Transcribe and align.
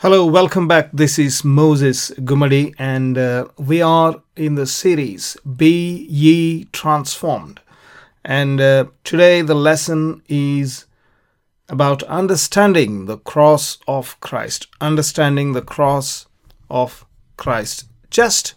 Hello, 0.00 0.24
welcome 0.24 0.68
back. 0.68 0.90
This 0.92 1.18
is 1.18 1.42
Moses 1.42 2.12
Gumadi, 2.20 2.72
and 2.78 3.18
uh, 3.18 3.48
we 3.58 3.82
are 3.82 4.22
in 4.36 4.54
the 4.54 4.64
series 4.64 5.36
Be 5.56 6.06
Ye 6.08 6.66
Transformed. 6.66 7.58
And 8.24 8.60
uh, 8.60 8.84
today 9.02 9.42
the 9.42 9.56
lesson 9.56 10.22
is 10.28 10.86
about 11.68 12.04
understanding 12.04 13.06
the 13.06 13.18
cross 13.18 13.78
of 13.88 14.20
Christ. 14.20 14.68
Understanding 14.80 15.52
the 15.52 15.62
cross 15.62 16.26
of 16.70 17.04
Christ. 17.36 17.86
Just 18.08 18.54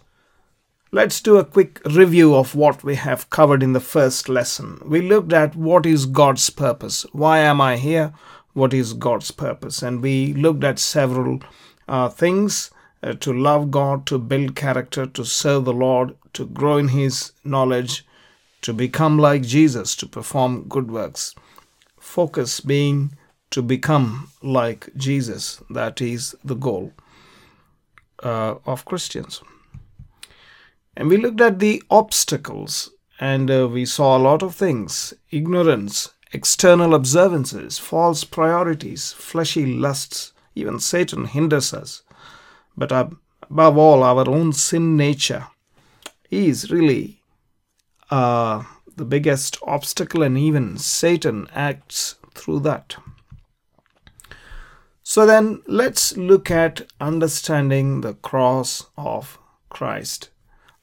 let's 0.92 1.20
do 1.20 1.38
a 1.38 1.44
quick 1.44 1.80
review 1.84 2.36
of 2.36 2.54
what 2.54 2.84
we 2.84 2.94
have 2.94 3.30
covered 3.30 3.64
in 3.64 3.72
the 3.72 3.80
first 3.80 4.28
lesson. 4.28 4.80
We 4.86 5.00
looked 5.00 5.32
at 5.32 5.56
what 5.56 5.86
is 5.86 6.06
God's 6.06 6.48
purpose. 6.50 7.04
Why 7.10 7.40
am 7.40 7.60
I 7.60 7.78
here? 7.78 8.14
What 8.54 8.74
is 8.74 8.92
God's 8.92 9.30
purpose. 9.30 9.82
And 9.82 10.02
we 10.02 10.32
looked 10.34 10.64
at 10.64 10.78
several 10.78 11.40
uh, 11.88 12.08
things 12.08 12.70
uh, 13.02 13.14
to 13.14 13.32
love 13.32 13.70
God, 13.70 14.06
to 14.06 14.18
build 14.18 14.54
character, 14.56 15.06
to 15.06 15.24
serve 15.24 15.64
the 15.64 15.72
Lord, 15.72 16.16
to 16.34 16.46
grow 16.46 16.76
in 16.76 16.88
His 16.88 17.32
knowledge, 17.44 18.06
to 18.62 18.72
become 18.72 19.18
like 19.18 19.42
Jesus, 19.42 19.96
to 19.96 20.06
perform 20.06 20.68
good 20.68 20.90
works. 20.90 21.34
Focus 21.98 22.60
being 22.60 23.16
to 23.50 23.62
become 23.62 24.30
like 24.42 24.88
Jesus. 24.96 25.62
That 25.70 26.00
is 26.00 26.34
the 26.44 26.54
goal 26.54 26.92
uh, 28.22 28.56
of 28.66 28.84
Christians. 28.84 29.42
And 30.96 31.08
we 31.08 31.16
looked 31.16 31.40
at 31.40 31.58
the 31.58 31.82
obstacles 31.90 32.90
and 33.18 33.50
uh, 33.50 33.68
we 33.68 33.84
saw 33.84 34.16
a 34.16 34.22
lot 34.22 34.42
of 34.42 34.54
things 34.54 35.14
ignorance, 35.30 36.12
external 36.32 36.94
observances, 36.94 37.78
false 37.78 38.24
priorities, 38.24 39.12
fleshy 39.12 39.66
lusts, 39.66 40.32
even 40.54 40.80
Satan 40.80 41.26
hinders 41.26 41.72
us. 41.74 42.02
But 42.76 42.90
above 42.90 43.76
all, 43.76 44.02
our 44.02 44.28
own 44.28 44.52
sin 44.52 44.96
nature 44.96 45.48
is 46.30 46.70
really 46.70 47.20
uh, 48.10 48.62
the 48.96 49.04
biggest 49.04 49.58
obstacle, 49.66 50.22
and 50.22 50.36
even 50.38 50.78
Satan 50.78 51.48
acts 51.54 52.16
through 52.34 52.60
that. 52.60 52.96
So 55.02 55.26
then, 55.26 55.62
let's 55.66 56.16
look 56.16 56.50
at 56.50 56.86
understanding 57.00 58.00
the 58.00 58.14
cross 58.14 58.86
of 58.96 59.38
Christ. 59.68 60.30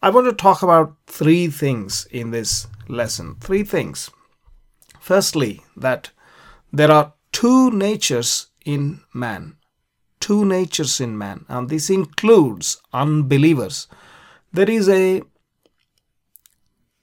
I 0.01 0.09
want 0.09 0.27
to 0.27 0.33
talk 0.33 0.61
about 0.61 0.95
three 1.07 1.47
things 1.47 2.07
in 2.11 2.31
this 2.31 2.67
lesson. 2.87 3.35
Three 3.39 3.63
things. 3.63 4.09
Firstly, 5.09 5.63
that 5.75 6.11
there 6.71 6.91
are 6.91 7.13
two 7.31 7.71
natures 7.71 8.49
in 8.63 8.99
man. 9.11 9.55
Two 10.19 10.45
natures 10.45 11.01
in 11.01 11.17
man, 11.17 11.45
and 11.47 11.67
this 11.67 11.89
includes 11.89 12.79
unbelievers. 12.93 13.87
There 14.53 14.69
is 14.69 14.87
a, 14.87 15.23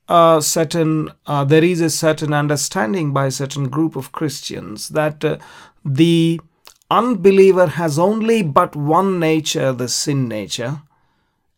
a 0.09 0.39
certain 0.41 1.11
uh, 1.27 1.43
there 1.43 1.65
is 1.65 1.81
a 1.81 1.91
certain 1.91 2.33
understanding 2.33 3.13
by 3.13 3.27
a 3.27 3.33
certain 3.33 3.69
group 3.69 3.97
of 3.97 4.13
Christians 4.13 4.91
that 4.91 5.25
uh, 5.25 5.39
the 5.85 6.41
unbeliever 6.89 7.67
has 7.67 7.99
only 7.99 8.41
but 8.45 8.77
one 8.77 9.19
nature, 9.19 9.73
the 9.73 9.89
sin 9.89 10.29
nature, 10.29 10.81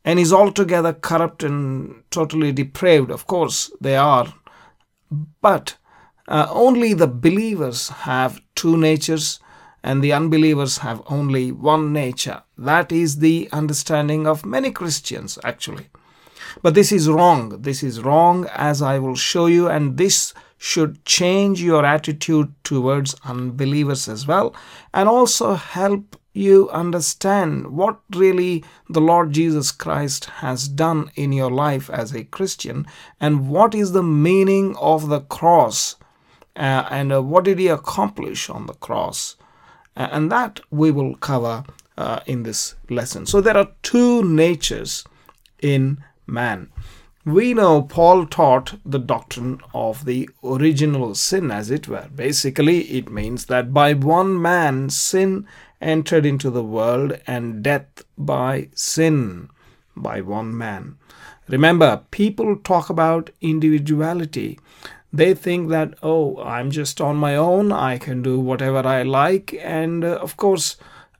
and 0.03 0.19
is 0.19 0.33
altogether 0.33 0.95
corrupt 0.95 1.43
and 1.43 2.05
totally 2.11 2.53
depraved. 2.53 3.11
Of 3.11 3.27
course, 3.27 3.71
they 3.83 3.97
are, 3.97 4.33
but 5.43 5.77
uh, 6.29 6.47
only 6.51 6.93
the 6.95 7.07
believers 7.07 7.89
have 7.89 8.41
two 8.55 8.77
natures 8.77 9.41
and 9.83 10.03
the 10.03 10.13
unbelievers 10.13 10.79
have 10.79 11.03
only 11.07 11.51
one 11.51 11.93
nature. 11.93 12.43
That 12.57 12.93
is 12.93 13.19
the 13.19 13.49
understanding 13.53 14.27
of 14.27 14.45
many 14.45 14.71
Christians, 14.71 15.39
actually. 15.43 15.89
But 16.63 16.75
this 16.75 16.93
is 16.93 17.09
wrong. 17.09 17.63
This 17.63 17.83
is 17.83 18.03
wrong, 18.03 18.47
as 18.55 18.83
I 18.83 18.99
will 18.99 19.15
show 19.15 19.47
you, 19.47 19.69
and 19.69 19.97
this 19.97 20.35
should 20.59 21.05
change 21.05 21.63
your 21.63 21.87
attitude 21.87 22.53
towards 22.65 23.15
unbelievers 23.25 24.09
as 24.09 24.27
well, 24.27 24.55
and 24.93 25.09
also 25.09 25.55
help 25.55 26.17
you 26.33 26.69
understand 26.71 27.69
what 27.69 28.01
really 28.15 28.65
the 28.89 29.01
Lord 29.01 29.33
Jesus 29.33 29.73
Christ 29.73 30.27
has 30.27 30.69
done 30.69 31.11
in 31.15 31.33
your 31.33 31.51
life 31.51 31.89
as 31.91 32.13
a 32.13 32.25
Christian, 32.25 32.87
and 33.21 33.49
what 33.49 33.75
is 33.75 33.93
the 33.93 34.03
meaning 34.03 34.77
of 34.77 35.09
the 35.09 35.21
cross 35.21 35.97
and 36.59 37.13
uh, 37.13 37.23
what 37.23 37.45
did 37.45 37.59
he 37.59 37.69
accomplish 37.69 38.51
on 38.51 38.67
the 38.67 38.75
cross? 38.75 39.37
Uh, 39.97 40.09
and 40.11 40.31
that 40.31 40.61
we 40.71 40.91
will 40.91 41.15
cover 41.17 41.65
uh, 41.97 42.21
in 42.27 42.43
this 42.43 42.75
lesson. 42.91 43.27
So 43.27 43.41
there 43.41 43.57
are 43.57 43.71
two 43.83 44.23
natures 44.25 45.05
in 45.61 46.03
man. 46.27 46.71
We 47.25 47.53
know 47.53 47.83
Paul 47.83 48.27
taught 48.27 48.79
the 48.85 48.99
doctrine 48.99 49.61
of 49.75 50.05
the 50.05 50.31
original 50.43 51.15
sin, 51.15 51.51
as 51.51 51.71
it 51.71 51.87
were. 51.87 52.09
Basically, 52.15 52.81
it 52.85 53.11
means 53.11 53.47
that 53.47 53.75
by 53.75 53.93
one 53.93 54.41
man 54.41 54.89
sin 54.89 55.47
entered 55.81 56.25
into 56.25 56.51
the 56.51 56.65
world, 56.65 57.21
and 57.27 57.63
death 57.63 58.05
by 58.17 58.69
sin 58.75 59.51
by 59.97 60.21
one 60.21 60.57
man. 60.57 60.97
Remember, 61.49 62.03
people 62.11 62.57
talk 62.57 62.91
about 62.91 63.31
individuality 63.41 64.59
they 65.13 65.35
think 65.35 65.69
that 65.71 65.95
oh 66.03 66.39
i'm 66.43 66.71
just 66.71 67.01
on 67.01 67.17
my 67.17 67.35
own 67.35 67.73
i 67.73 67.97
can 67.99 68.23
do 68.23 68.39
whatever 68.39 68.87
i 68.87 69.03
like 69.03 69.55
and 69.63 70.05
uh, 70.05 70.17
of 70.17 70.37
course 70.37 70.77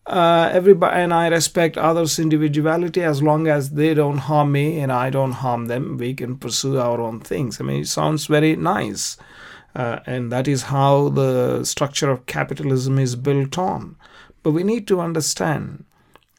uh, 0.07 0.49
everybody 0.53 0.97
and 0.97 1.13
i 1.13 1.29
respect 1.29 1.77
others 1.77 2.19
individuality 2.19 3.03
as 3.03 3.23
long 3.23 3.47
as 3.47 3.71
they 3.71 3.93
don't 3.95 4.19
harm 4.19 4.53
me 4.53 4.79
and 4.79 4.91
i 4.91 5.11
don't 5.11 5.33
harm 5.33 5.67
them 5.67 5.97
we 5.99 6.15
can 6.15 6.37
pursue 6.37 6.79
our 6.79 7.01
own 7.01 7.21
things. 7.21 7.61
I 7.61 7.65
mean 7.65 7.83
it 7.83 7.89
sounds 7.89 8.27
very 8.27 8.57
nice 8.57 9.19
uh, 9.75 10.01
and 10.07 10.33
that 10.33 10.49
is 10.49 10.63
how 10.65 11.09
the 11.11 11.65
structure 11.65 12.11
of 12.11 12.27
capitalism 12.27 12.99
is 12.99 13.17
built 13.17 13.59
on. 13.59 13.97
But 14.43 14.53
we 14.53 14.65
need 14.65 14.89
to 14.89 15.01
understand 15.01 15.85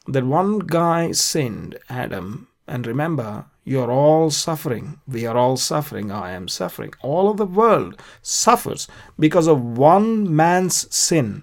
that 0.06 0.24
one 0.24 0.58
guy 0.58 1.12
sinned 1.12 1.78
adam 1.88 2.48
and 2.70 2.86
remember 2.86 3.46
you're 3.64 3.90
all 3.90 4.30
suffering. 4.30 5.00
We 5.06 5.26
are 5.26 5.36
all 5.36 5.56
suffering. 5.56 6.10
I 6.10 6.30
am 6.30 6.48
suffering. 6.48 6.92
All 7.02 7.28
of 7.28 7.36
the 7.36 7.46
world 7.46 8.00
suffers 8.22 8.88
because 9.18 9.46
of 9.46 9.60
one 9.60 10.34
man's 10.34 10.92
sin. 10.94 11.42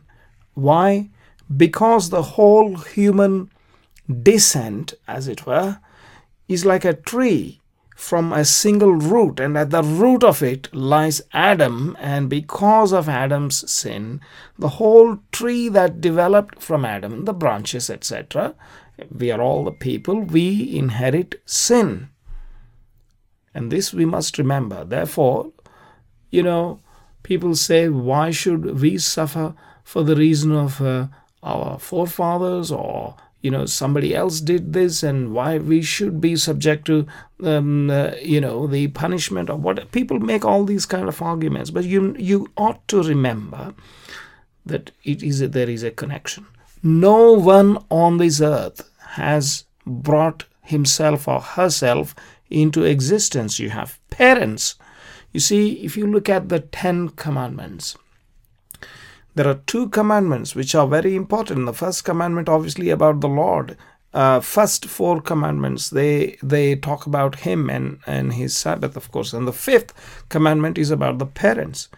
Why? 0.54 1.10
Because 1.56 2.10
the 2.10 2.24
whole 2.24 2.78
human 2.78 3.52
descent, 4.24 4.94
as 5.08 5.28
it 5.28 5.46
were, 5.46 5.80
is 6.48 6.66
like 6.66 6.86
a 6.86 6.94
tree 6.94 7.62
from 7.96 8.32
a 8.32 8.46
single 8.46 8.94
root, 8.94 9.40
and 9.40 9.58
at 9.58 9.72
the 9.72 9.82
root 9.82 10.24
of 10.24 10.44
it 10.44 10.74
lies 10.74 11.22
Adam, 11.34 11.98
and 12.00 12.30
because 12.30 12.94
of 12.94 13.10
Adam's 13.10 13.70
sin, 13.72 14.22
the 14.58 14.70
whole 14.70 15.18
tree 15.32 15.68
that 15.68 16.00
developed 16.00 16.62
from 16.62 16.86
Adam, 16.86 17.26
the 17.26 17.34
branches, 17.34 17.90
etc., 17.90 18.54
we 19.12 19.32
are 19.32 19.42
all 19.42 19.64
the 19.64 19.72
people, 19.72 20.22
we 20.22 20.76
inherit 20.78 21.42
sin. 21.46 22.10
And 23.54 23.72
this 23.72 23.94
we 23.94 24.06
must 24.06 24.38
remember. 24.38 24.84
Therefore, 24.84 25.52
you 26.30 26.44
know, 26.44 26.80
people 27.24 27.56
say, 27.56 27.90
why 27.90 28.32
should 28.32 28.80
we 28.80 28.98
suffer 28.98 29.56
for 29.84 30.04
the 30.04 30.16
reason 30.16 30.52
of 30.52 30.82
uh, 30.82 31.08
our 31.44 31.80
forefathers 31.80 32.72
or 32.72 33.16
you 33.42 33.52
know 33.52 33.66
somebody 33.66 34.16
else 34.16 34.42
did 34.42 34.74
this 34.74 35.04
and 35.04 35.34
why 35.34 35.58
we 35.58 35.82
should 35.82 36.20
be 36.20 36.36
subject 36.36 36.86
to 36.86 37.06
um, 37.44 37.90
uh, 37.90 38.12
you 38.22 38.42
know 38.42 38.68
the 38.68 38.88
punishment 38.90 39.50
of 39.50 39.64
what 39.64 39.92
people 39.92 40.20
make 40.20 40.44
all 40.44 40.66
these 40.66 40.86
kind 40.86 41.08
of 41.08 41.22
arguments 41.22 41.70
but 41.70 41.86
you 41.86 42.16
you 42.18 42.48
ought 42.58 42.86
to 42.88 43.02
remember 43.04 43.74
that 44.66 44.92
it 45.04 45.24
is 45.24 45.42
a, 45.42 45.48
there 45.48 45.70
is 45.70 45.84
a 45.84 45.92
connection 45.92 46.46
no 46.84 47.34
one 47.34 47.84
on 47.90 48.18
this 48.18 48.42
earth 48.42 48.90
has 49.00 49.66
brought 49.86 50.46
himself 50.62 51.28
or 51.28 51.40
herself 51.40 52.14
into 52.50 52.84
existence. 52.84 53.60
You 53.60 53.70
have 53.72 54.00
parents. 54.10 54.76
You 55.32 55.40
see, 55.40 55.74
if 55.84 55.98
you 55.98 56.08
look 56.08 56.30
at 56.30 56.50
the 56.50 56.60
Ten 56.60 57.10
Commandments, 57.10 57.98
there 59.36 59.48
are 59.48 59.62
two 59.68 59.90
commandments 59.90 60.56
which 60.56 60.74
are 60.74 60.88
very 60.88 61.16
important. 61.16 61.66
The 61.66 61.74
first 61.74 62.04
commandment, 62.04 62.50
obviously, 62.50 62.90
about 62.90 63.22
the 63.22 63.28
Lord. 63.28 63.78
Uh, 64.14 64.40
first 64.40 64.86
four 64.86 65.22
commandments 65.22 65.90
they 65.90 66.38
they 66.42 66.76
talk 66.76 67.06
about 67.06 67.42
him 67.42 67.70
and 67.70 68.00
and 68.08 68.34
his 68.34 68.56
Sabbath, 68.58 68.96
of 68.98 69.12
course, 69.12 69.34
and 69.34 69.48
the 69.48 69.54
fifth 69.54 69.94
commandment 70.30 70.78
is 70.78 70.90
about 70.90 71.20
the 71.20 71.26
parents. 71.26 71.90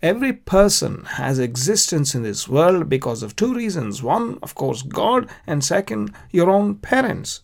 Every 0.00 0.32
person 0.32 1.04
has 1.04 1.40
existence 1.40 2.14
in 2.14 2.22
this 2.22 2.48
world 2.48 2.88
because 2.88 3.22
of 3.22 3.34
two 3.34 3.52
reasons. 3.52 4.02
One, 4.02 4.38
of 4.42 4.54
course, 4.54 4.82
God, 4.82 5.28
and 5.46 5.64
second, 5.64 6.14
your 6.30 6.50
own 6.50 6.76
parents. 6.76 7.40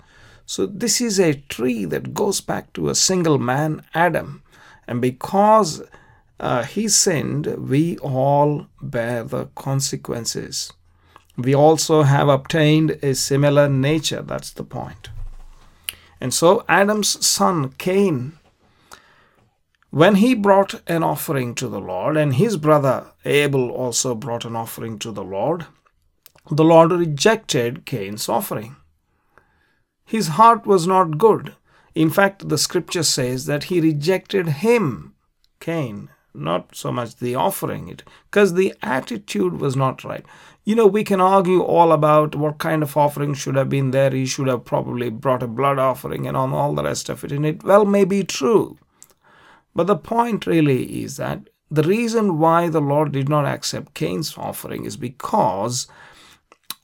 So, 0.47 0.67
this 0.67 1.01
is 1.01 1.19
a 1.19 1.35
tree 1.35 1.85
that 1.87 2.15
goes 2.15 2.41
back 2.41 2.73
to 2.75 2.89
a 2.89 2.95
single 2.95 3.39
man, 3.39 3.83
Adam. 3.95 4.43
And 4.87 5.01
because 5.01 5.83
uh, 6.39 6.62
he 6.62 6.87
sinned, 6.89 7.47
we 7.47 7.99
all 7.99 8.67
bear 8.81 9.25
the 9.25 9.47
consequences. 9.55 10.73
we 11.37 11.55
also 11.55 12.03
have 12.03 12.29
obtained 12.29 12.93
a 13.03 13.15
similar 13.15 13.69
nature. 13.69 14.23
That's 14.23 14.53
the 14.53 14.62
point. 14.62 15.09
And 16.21 16.33
so 16.33 16.65
Adam's 16.69 17.27
son 17.27 17.71
Cain, 17.79 18.39
when 19.94 20.17
he 20.17 20.35
brought 20.35 20.82
an 20.88 21.05
offering 21.05 21.55
to 21.55 21.69
the 21.69 21.79
Lord, 21.79 22.17
and 22.17 22.35
his 22.35 22.56
brother 22.56 23.12
Abel 23.25 23.70
also 23.70 24.17
brought 24.17 24.44
an 24.44 24.56
offering 24.56 24.99
to 24.99 25.12
the 25.12 25.23
Lord, 25.23 25.67
the 26.50 26.64
Lord 26.64 26.91
rejected 26.91 27.87
Cain's 27.87 28.29
offering. 28.29 28.75
His 30.05 30.29
heart 30.37 30.67
was 30.67 30.85
not 30.85 31.17
good. 31.17 31.55
In 31.94 32.11
fact, 32.11 32.49
the 32.49 32.58
scripture 32.58 33.05
says 33.05 33.46
that 33.46 33.64
he 33.64 33.81
rejected 33.81 34.49
him, 34.49 35.14
Cain, 35.61 36.11
not 36.35 36.75
so 36.75 36.91
much 36.91 37.14
the 37.19 37.37
offering 37.37 37.87
it, 37.87 38.02
because 38.29 38.55
the 38.55 38.75
attitude 38.82 39.61
was 39.61 39.76
not 39.76 40.02
right. 40.02 40.26
You 40.64 40.75
know, 40.75 40.88
we 40.88 41.05
can 41.05 41.20
argue 41.20 41.62
all 41.62 41.93
about 41.93 42.35
what 42.35 42.58
kind 42.58 42.82
of 42.82 42.96
offering 42.96 43.32
should 43.32 43.55
have 43.55 43.69
been 43.69 43.93
there. 43.93 44.11
He 44.11 44.26
should 44.26 44.49
have 44.49 44.64
probably 44.64 45.08
brought 45.08 45.44
a 45.44 45.46
blood 45.46 45.79
offering 45.79 46.26
and 46.26 46.37
on 46.37 46.52
all 46.52 46.75
the 46.75 46.82
rest 46.82 47.08
of 47.08 47.23
it. 47.23 47.31
And 47.31 47.46
it 47.46 47.62
well 47.62 47.85
may 47.85 48.05
be 48.05 48.25
true. 48.25 48.76
But 49.75 49.87
the 49.87 49.97
point 49.97 50.47
really 50.47 51.03
is 51.03 51.17
that 51.17 51.49
the 51.71 51.82
reason 51.82 52.38
why 52.38 52.69
the 52.69 52.81
Lord 52.81 53.12
did 53.12 53.29
not 53.29 53.47
accept 53.47 53.94
Cain's 53.94 54.38
offering 54.38 54.85
is 54.85 54.97
because 54.97 55.88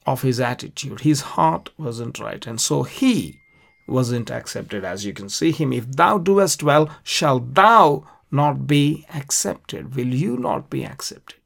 of 0.06 0.22
his 0.22 0.40
attitude. 0.40 1.00
His 1.00 1.20
heart 1.20 1.70
wasn't 1.78 2.18
right. 2.18 2.44
And 2.46 2.60
so 2.60 2.82
he 2.82 3.40
wasn't 3.86 4.30
accepted. 4.30 4.84
As 4.84 5.04
you 5.04 5.12
can 5.12 5.28
see 5.28 5.52
him, 5.52 5.72
if 5.72 5.90
thou 5.92 6.18
doest 6.18 6.62
well, 6.62 6.90
shall 7.02 7.38
thou 7.38 8.06
not 8.30 8.66
be 8.66 9.06
accepted? 9.14 9.94
Will 9.94 10.14
you 10.14 10.36
not 10.36 10.70
be 10.70 10.84
accepted? 10.84 11.36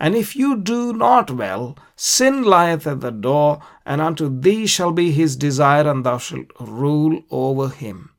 And 0.00 0.14
if 0.14 0.34
you 0.34 0.56
do 0.56 0.92
not 0.92 1.30
well, 1.30 1.78
sin 1.94 2.42
lieth 2.42 2.86
at 2.86 3.00
the 3.00 3.12
door, 3.12 3.60
and 3.86 4.00
unto 4.00 4.28
thee 4.40 4.66
shall 4.66 4.92
be 4.92 5.12
his 5.12 5.36
desire, 5.36 5.88
and 5.88 6.04
thou 6.04 6.18
shalt 6.18 6.50
rule 6.60 7.22
over 7.30 7.68
him. 7.68 8.10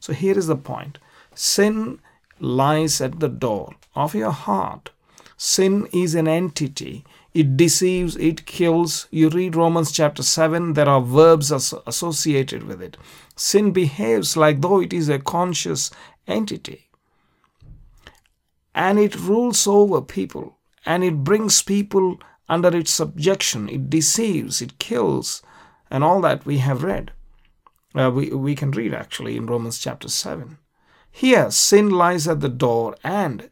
So 0.00 0.12
here 0.12 0.36
is 0.36 0.48
the 0.48 0.56
point 0.56 0.98
sin 1.34 2.00
lies 2.40 3.00
at 3.00 3.20
the 3.20 3.28
door 3.28 3.74
of 3.94 4.14
your 4.14 4.30
heart. 4.30 4.90
Sin 5.36 5.88
is 5.92 6.14
an 6.14 6.28
entity. 6.28 7.04
It 7.32 7.56
deceives, 7.56 8.16
it 8.16 8.46
kills. 8.46 9.08
You 9.10 9.28
read 9.28 9.56
Romans 9.56 9.90
chapter 9.90 10.22
7, 10.22 10.74
there 10.74 10.88
are 10.88 11.00
verbs 11.00 11.50
associated 11.50 12.62
with 12.62 12.80
it. 12.80 12.96
Sin 13.34 13.72
behaves 13.72 14.36
like 14.36 14.60
though 14.60 14.80
it 14.80 14.92
is 14.92 15.08
a 15.08 15.18
conscious 15.18 15.90
entity 16.26 16.84
and 18.74 18.98
it 18.98 19.18
rules 19.18 19.66
over 19.66 20.02
people 20.02 20.58
and 20.84 21.04
it 21.04 21.24
brings 21.24 21.62
people 21.62 22.18
under 22.48 22.76
its 22.76 22.90
subjection. 22.90 23.68
It 23.68 23.88
deceives, 23.88 24.60
it 24.60 24.78
kills, 24.78 25.42
and 25.90 26.02
all 26.02 26.20
that 26.22 26.44
we 26.44 26.58
have 26.58 26.82
read. 26.82 27.12
Uh, 27.94 28.10
we, 28.10 28.30
we 28.30 28.54
can 28.54 28.72
read 28.72 28.92
actually 28.92 29.36
in 29.36 29.46
Romans 29.46 29.78
chapter 29.78 30.08
7. 30.08 30.58
Here, 31.16 31.48
sin 31.52 31.90
lies 31.90 32.26
at 32.26 32.40
the 32.40 32.48
door, 32.48 32.96
and 33.04 33.48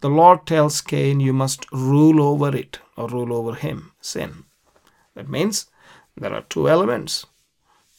the 0.00 0.10
Lord 0.10 0.46
tells 0.46 0.82
Cain, 0.82 1.18
You 1.18 1.32
must 1.32 1.64
rule 1.72 2.20
over 2.22 2.54
it 2.54 2.78
or 2.94 3.08
rule 3.08 3.32
over 3.32 3.54
him, 3.54 3.92
sin. 4.02 4.44
That 5.14 5.30
means 5.30 5.64
there 6.14 6.34
are 6.34 6.42
two 6.42 6.68
elements. 6.68 7.24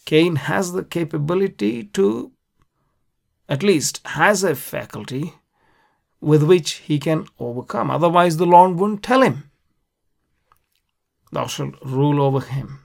Cain 0.05 0.35
has 0.35 0.73
the 0.73 0.83
capability 0.83 1.85
to, 1.95 2.31
at 3.49 3.63
least 3.63 4.05
has 4.05 4.43
a 4.43 4.53
faculty 4.53 5.33
with 6.21 6.43
which 6.43 6.73
he 6.73 6.99
can 6.99 7.25
overcome. 7.39 7.89
Otherwise, 7.89 8.37
the 8.37 8.45
Lord 8.45 8.75
wouldn't 8.75 9.01
tell 9.01 9.23
him, 9.23 9.49
Thou 11.31 11.47
shalt 11.47 11.73
rule 11.83 12.21
over 12.21 12.39
him. 12.39 12.84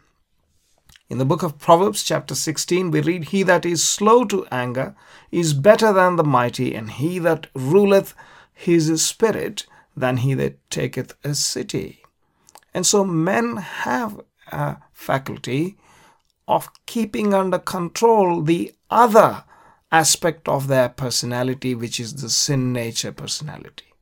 In 1.11 1.19
the 1.19 1.25
book 1.25 1.43
of 1.43 1.59
Proverbs, 1.59 2.05
chapter 2.05 2.37
16, 2.37 2.93
we 2.93 3.01
read, 3.01 3.25
He 3.25 3.43
that 3.43 3.67
is 3.67 3.83
slow 3.83 4.25
to 4.27 4.47
anger 4.53 4.95
is 5.33 5.55
better 5.55 5.93
than 5.93 6.15
the 6.15 6.23
mighty, 6.23 6.73
and 6.73 6.89
he 6.89 7.19
that 7.19 7.49
ruleth 7.53 8.15
his 8.55 9.05
spirit 9.05 9.67
than 9.97 10.19
he 10.19 10.35
that 10.35 10.71
taketh 10.71 11.17
a 11.25 11.35
city. 11.35 12.05
And 12.73 12.87
so 12.87 13.05
men 13.05 13.57
have 13.57 14.21
a 14.53 14.77
faculty 14.93 15.77
of 16.47 16.71
keeping 16.87 17.35
under 17.35 17.59
control 17.59 18.43
the 18.43 18.73
other 18.89 19.43
aspect 19.91 20.49
of 20.49 20.69
their 20.69 20.89
personality, 20.89 21.75
which 21.75 21.99
is 21.99 22.23
the 22.23 22.31
sin 22.31 22.73
nature 22.73 23.11
personality. 23.11 23.93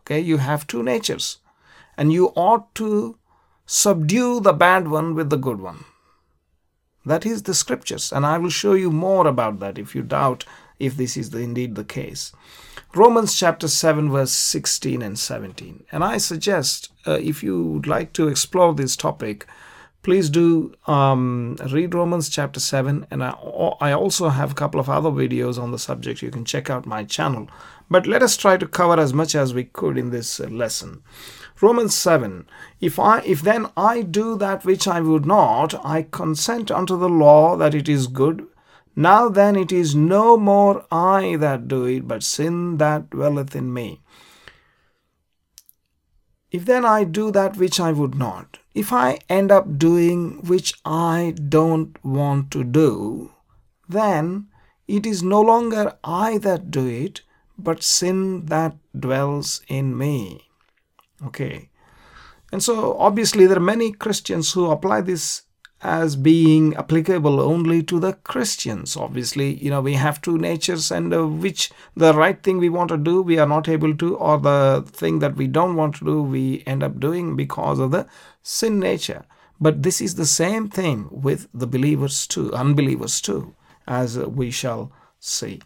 Okay, 0.00 0.20
you 0.20 0.38
have 0.38 0.66
two 0.66 0.82
natures, 0.82 1.36
and 1.98 2.14
you 2.14 2.28
ought 2.28 2.74
to 2.76 3.18
subdue 3.66 4.40
the 4.40 4.54
bad 4.54 4.88
one 4.88 5.14
with 5.14 5.28
the 5.28 5.36
good 5.36 5.60
one. 5.60 5.84
That 7.06 7.24
is 7.24 7.44
the 7.44 7.54
scriptures, 7.54 8.12
and 8.12 8.26
I 8.26 8.36
will 8.36 8.50
show 8.50 8.74
you 8.74 8.90
more 8.90 9.26
about 9.26 9.60
that 9.60 9.78
if 9.78 9.94
you 9.94 10.02
doubt 10.02 10.44
if 10.78 10.96
this 10.96 11.16
is 11.16 11.30
the, 11.30 11.38
indeed 11.38 11.74
the 11.74 11.84
case. 11.84 12.32
Romans 12.94 13.38
chapter 13.38 13.68
7, 13.68 14.10
verse 14.10 14.32
16 14.32 15.02
and 15.02 15.18
17. 15.18 15.84
And 15.92 16.02
I 16.04 16.18
suggest, 16.18 16.92
uh, 17.06 17.12
if 17.12 17.42
you 17.42 17.62
would 17.62 17.86
like 17.86 18.12
to 18.14 18.28
explore 18.28 18.74
this 18.74 18.96
topic, 18.96 19.46
please 20.02 20.30
do 20.30 20.74
um, 20.86 21.56
read 21.70 21.94
Romans 21.94 22.28
chapter 22.28 22.60
7. 22.60 23.06
And 23.10 23.22
I, 23.22 23.30
I 23.80 23.92
also 23.92 24.28
have 24.28 24.52
a 24.52 24.54
couple 24.54 24.80
of 24.80 24.88
other 24.88 25.10
videos 25.10 25.62
on 25.62 25.72
the 25.72 25.78
subject. 25.78 26.22
You 26.22 26.30
can 26.30 26.44
check 26.44 26.70
out 26.70 26.86
my 26.86 27.04
channel. 27.04 27.48
But 27.90 28.06
let 28.06 28.22
us 28.22 28.36
try 28.36 28.56
to 28.56 28.66
cover 28.66 29.00
as 29.00 29.12
much 29.12 29.34
as 29.34 29.54
we 29.54 29.64
could 29.64 29.98
in 29.98 30.10
this 30.10 30.40
uh, 30.40 30.48
lesson. 30.48 31.02
Romans 31.60 31.94
7 31.94 32.46
if 32.80 32.98
I 32.98 33.20
if 33.20 33.42
then 33.42 33.66
I 33.76 34.02
do 34.02 34.36
that 34.38 34.64
which 34.64 34.88
I 34.88 35.00
would 35.00 35.26
not 35.26 35.74
I 35.84 36.02
consent 36.02 36.70
unto 36.70 36.98
the 36.98 37.08
law 37.08 37.56
that 37.56 37.74
it 37.74 37.88
is 37.88 38.06
good 38.06 38.46
now 38.94 39.28
then 39.28 39.56
it 39.56 39.72
is 39.72 39.94
no 39.94 40.36
more 40.36 40.84
I 40.90 41.36
that 41.36 41.68
do 41.68 41.84
it 41.84 42.06
but 42.08 42.22
sin 42.22 42.76
that 42.78 43.10
dwelleth 43.10 43.56
in 43.56 43.72
me 43.72 44.00
if 46.50 46.64
then 46.64 46.84
I 46.84 47.04
do 47.04 47.30
that 47.30 47.56
which 47.56 47.80
I 47.80 47.92
would 47.92 48.14
not 48.14 48.58
if 48.76 48.92
I 48.92 49.18
end 49.30 49.50
up 49.50 49.78
doing 49.78 50.42
which 50.46 50.74
I 50.84 51.32
don't 51.48 51.96
want 52.04 52.50
to 52.50 52.62
do, 52.62 53.32
then 53.88 54.48
it 54.86 55.06
is 55.06 55.22
no 55.22 55.40
longer 55.40 55.96
I 56.04 56.36
that 56.38 56.70
do 56.70 56.86
it, 56.86 57.22
but 57.56 57.82
sin 57.82 58.44
that 58.46 58.76
dwells 58.94 59.62
in 59.66 59.96
me. 59.96 60.45
Okay. 61.24 61.70
And 62.52 62.62
so 62.62 62.96
obviously 62.98 63.46
there 63.46 63.56
are 63.56 63.60
many 63.60 63.92
Christians 63.92 64.52
who 64.52 64.70
apply 64.70 65.00
this 65.00 65.42
as 65.82 66.16
being 66.16 66.74
applicable 66.76 67.38
only 67.38 67.82
to 67.82 68.00
the 68.00 68.14
Christians. 68.14 68.96
Obviously, 68.96 69.54
you 69.54 69.70
know, 69.70 69.80
we 69.80 69.94
have 69.94 70.22
two 70.22 70.38
natures, 70.38 70.90
and 70.90 71.12
uh, 71.12 71.26
which 71.26 71.70
the 71.94 72.14
right 72.14 72.42
thing 72.42 72.58
we 72.58 72.68
want 72.68 72.88
to 72.88 72.96
do, 72.96 73.20
we 73.20 73.38
are 73.38 73.46
not 73.46 73.68
able 73.68 73.94
to, 73.96 74.16
or 74.16 74.38
the 74.38 74.84
thing 74.86 75.18
that 75.18 75.36
we 75.36 75.46
don't 75.46 75.76
want 75.76 75.96
to 75.96 76.04
do, 76.04 76.22
we 76.22 76.62
end 76.66 76.82
up 76.82 76.98
doing 76.98 77.36
because 77.36 77.78
of 77.78 77.90
the 77.90 78.06
sin 78.42 78.80
nature. 78.80 79.24
But 79.60 79.82
this 79.82 80.00
is 80.00 80.14
the 80.14 80.26
same 80.26 80.68
thing 80.68 81.08
with 81.10 81.48
the 81.52 81.66
believers 81.66 82.26
too, 82.26 82.52
unbelievers 82.54 83.20
too, 83.20 83.54
as 83.86 84.18
we 84.18 84.50
shall 84.50 84.92
see. 85.20 85.60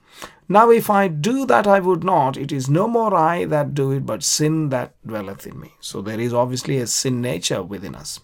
Now, 0.52 0.68
if 0.68 0.90
I 0.90 1.06
do 1.06 1.46
that 1.46 1.68
I 1.68 1.78
would 1.78 2.02
not, 2.02 2.36
it 2.36 2.50
is 2.50 2.68
no 2.68 2.88
more 2.88 3.14
I 3.14 3.44
that 3.44 3.72
do 3.72 3.92
it, 3.92 4.04
but 4.04 4.24
sin 4.24 4.70
that 4.70 4.96
dwelleth 5.06 5.46
in 5.46 5.60
me. 5.60 5.74
So 5.78 6.02
there 6.02 6.18
is 6.18 6.34
obviously 6.34 6.78
a 6.78 6.88
sin 6.88 7.20
nature 7.20 7.62
within 7.62 7.94
us. 7.94 8.18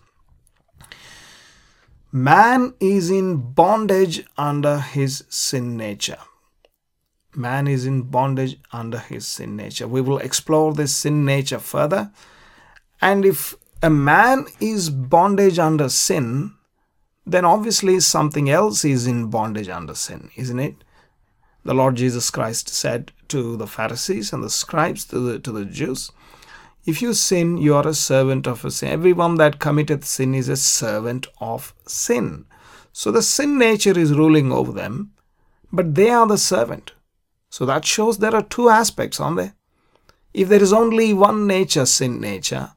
Man 2.10 2.74
is 2.80 3.12
in 3.12 3.52
bondage 3.52 4.24
under 4.36 4.80
his 4.80 5.22
sin 5.28 5.76
nature. 5.76 6.18
Man 7.32 7.68
is 7.68 7.86
in 7.86 8.02
bondage 8.02 8.58
under 8.72 8.98
his 8.98 9.24
sin 9.24 9.54
nature. 9.54 9.86
We 9.86 10.00
will 10.00 10.18
explore 10.18 10.74
this 10.74 10.96
sin 10.96 11.24
nature 11.24 11.60
further. 11.60 12.10
And 13.00 13.24
if 13.24 13.54
a 13.84 13.90
man 13.90 14.46
is 14.58 14.90
bondage 14.90 15.60
under 15.60 15.88
sin, 15.88 16.54
then 17.24 17.44
obviously 17.44 18.00
something 18.00 18.50
else 18.50 18.84
is 18.84 19.06
in 19.06 19.30
bondage 19.30 19.68
under 19.68 19.94
sin, 19.94 20.30
isn't 20.34 20.58
it? 20.58 20.82
The 21.66 21.74
Lord 21.74 21.96
Jesus 21.96 22.30
Christ 22.30 22.68
said 22.68 23.10
to 23.26 23.56
the 23.56 23.66
Pharisees 23.66 24.32
and 24.32 24.44
the 24.44 24.50
scribes, 24.50 25.04
to 25.06 25.18
the, 25.18 25.38
to 25.40 25.50
the 25.50 25.64
Jews, 25.64 26.12
if 26.84 27.02
you 27.02 27.12
sin, 27.12 27.58
you 27.58 27.74
are 27.74 27.88
a 27.88 27.92
servant 27.92 28.46
of 28.46 28.64
a 28.64 28.70
sin. 28.70 28.90
Everyone 28.90 29.34
that 29.38 29.58
committeth 29.58 30.04
sin 30.04 30.32
is 30.32 30.48
a 30.48 30.56
servant 30.56 31.26
of 31.40 31.74
sin. 31.84 32.44
So 32.92 33.10
the 33.10 33.20
sin 33.20 33.58
nature 33.58 33.98
is 33.98 34.14
ruling 34.14 34.52
over 34.52 34.70
them, 34.70 35.10
but 35.72 35.96
they 35.96 36.08
are 36.08 36.28
the 36.28 36.38
servant. 36.38 36.92
So 37.50 37.66
that 37.66 37.84
shows 37.84 38.18
there 38.18 38.36
are 38.36 38.42
two 38.44 38.68
aspects, 38.68 39.18
aren't 39.18 39.38
there? 39.38 39.54
If 40.32 40.48
there 40.48 40.62
is 40.62 40.72
only 40.72 41.12
one 41.12 41.48
nature, 41.48 41.84
sin 41.84 42.20
nature, 42.20 42.74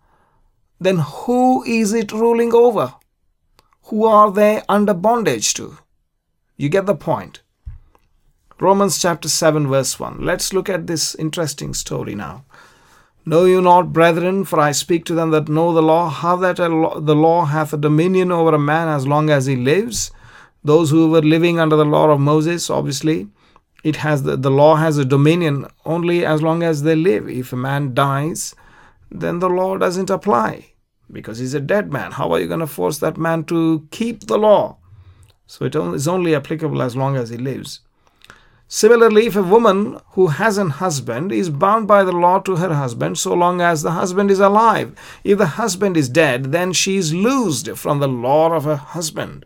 then 0.79 0.97
who 0.97 1.63
is 1.63 1.93
it 1.93 2.11
ruling 2.11 2.55
over? 2.55 2.95
Who 3.83 4.05
are 4.05 4.31
they 4.31 4.63
under 4.67 4.95
bondage 4.95 5.53
to? 5.53 5.77
You 6.57 6.69
get 6.69 6.87
the 6.87 6.95
point. 6.95 7.43
Romans 8.61 9.01
chapter 9.01 9.29
7, 9.29 9.67
verse 9.67 9.97
1. 9.97 10.25
Let's 10.25 10.51
look 10.51 10.67
at 10.67 10.85
this 10.85 11.15
interesting 11.15 11.73
story 11.73 12.13
now. 12.13 12.43
Know 13.25 13.45
you 13.45 13.61
not, 13.61 13.93
brethren, 13.93 14.43
for 14.43 14.59
I 14.59 14.73
speak 14.73 15.05
to 15.05 15.15
them 15.15 15.31
that 15.31 15.47
know 15.47 15.71
the 15.71 15.81
law, 15.81 16.09
how 16.09 16.35
that 16.35 16.59
law, 16.59 16.99
the 16.99 17.15
law 17.15 17.45
hath 17.45 17.71
a 17.71 17.77
dominion 17.77 18.33
over 18.33 18.53
a 18.53 18.59
man 18.59 18.89
as 18.89 19.07
long 19.07 19.29
as 19.29 19.45
he 19.45 19.55
lives? 19.55 20.11
Those 20.61 20.89
who 20.89 21.09
were 21.09 21.21
living 21.21 21.57
under 21.57 21.77
the 21.77 21.85
law 21.85 22.09
of 22.09 22.19
Moses, 22.19 22.69
obviously, 22.69 23.29
it 23.85 23.95
has 23.97 24.23
the, 24.23 24.35
the 24.35 24.51
law 24.51 24.75
has 24.75 24.97
a 24.97 25.05
dominion 25.05 25.65
only 25.85 26.25
as 26.25 26.41
long 26.41 26.61
as 26.61 26.83
they 26.83 26.95
live. 26.95 27.29
If 27.29 27.53
a 27.53 27.55
man 27.55 27.93
dies, 27.93 28.55
then 29.09 29.39
the 29.39 29.49
law 29.49 29.77
doesn't 29.77 30.09
apply 30.09 30.73
because 31.09 31.37
he's 31.37 31.53
a 31.53 31.61
dead 31.61 31.93
man. 31.93 32.11
How 32.11 32.33
are 32.33 32.41
you 32.41 32.47
going 32.47 32.59
to 32.59 32.67
force 32.67 32.99
that 32.99 33.15
man 33.15 33.45
to 33.45 33.87
keep 33.91 34.27
the 34.27 34.37
law? 34.37 34.79
So 35.47 35.63
it 35.63 35.75
is 35.75 36.09
only 36.09 36.35
applicable 36.35 36.81
as 36.81 36.97
long 36.97 37.15
as 37.15 37.29
he 37.29 37.37
lives. 37.37 37.79
Similarly, 38.71 39.25
if 39.25 39.35
a 39.35 39.41
woman 39.41 39.99
who 40.11 40.27
has 40.27 40.59
an 40.59 40.69
husband 40.69 41.31
is 41.31 41.49
bound 41.49 41.87
by 41.87 42.03
the 42.03 42.11
law 42.11 42.37
to 42.41 42.57
her 42.57 42.75
husband 42.75 43.17
so 43.17 43.33
long 43.33 43.61
as 43.61 43.81
the 43.81 43.93
husband 43.93 44.29
is 44.29 44.39
alive, 44.39 44.95
if 45.23 45.39
the 45.39 45.57
husband 45.57 45.97
is 45.97 46.07
dead, 46.07 46.51
then 46.51 46.71
she 46.71 46.95
is 46.95 47.11
loosed 47.11 47.75
from 47.75 47.97
the 47.97 48.07
law 48.07 48.53
of 48.53 48.65
her 48.65 48.75
husband. 48.75 49.43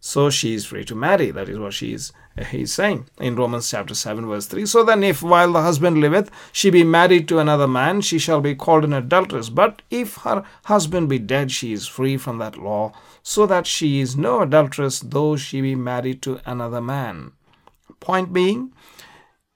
So 0.00 0.30
she 0.30 0.52
is 0.52 0.66
free 0.66 0.84
to 0.86 0.96
marry. 0.96 1.30
That 1.30 1.48
is 1.48 1.60
what 1.60 1.74
she 1.74 1.92
is 1.92 2.12
he's 2.50 2.72
saying 2.72 3.06
in 3.20 3.36
Romans 3.36 3.70
chapter 3.70 3.94
7, 3.94 4.26
verse 4.26 4.46
3. 4.46 4.66
So 4.66 4.82
then, 4.82 5.02
if 5.02 5.22
while 5.22 5.52
the 5.52 5.62
husband 5.62 5.98
liveth, 5.98 6.30
she 6.52 6.70
be 6.70 6.82
married 6.82 7.28
to 7.28 7.38
another 7.38 7.68
man, 7.68 8.00
she 8.00 8.18
shall 8.18 8.40
be 8.40 8.54
called 8.54 8.84
an 8.84 8.92
adulteress. 8.92 9.48
But 9.48 9.82
if 9.90 10.16
her 10.18 10.44
husband 10.64 11.08
be 11.08 11.18
dead, 11.20 11.50
she 11.50 11.72
is 11.72 11.86
free 11.86 12.16
from 12.16 12.38
that 12.38 12.56
law, 12.56 12.92
so 13.22 13.46
that 13.46 13.66
she 13.66 14.00
is 14.00 14.16
no 14.16 14.42
adulteress, 14.42 15.00
though 15.00 15.36
she 15.36 15.60
be 15.60 15.74
married 15.74 16.20
to 16.22 16.40
another 16.44 16.80
man. 16.80 17.32
Point 18.06 18.32
being, 18.32 18.72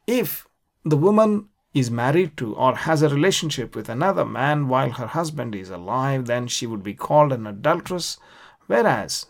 if 0.09 0.49
the 0.85 0.97
woman 0.97 1.50
is 1.73 1.88
married 1.88 2.37
to 2.38 2.52
or 2.57 2.75
has 2.75 3.00
a 3.00 3.09
relationship 3.09 3.76
with 3.76 3.88
another 3.88 4.25
man 4.25 4.66
while 4.66 4.90
her 4.90 5.07
husband 5.07 5.54
is 5.54 5.71
alive, 5.71 6.26
then 6.26 6.49
she 6.49 6.66
would 6.66 6.83
be 6.83 6.95
called 6.95 7.33
an 7.33 7.47
adulteress. 7.47 8.19
Whereas, 8.66 9.26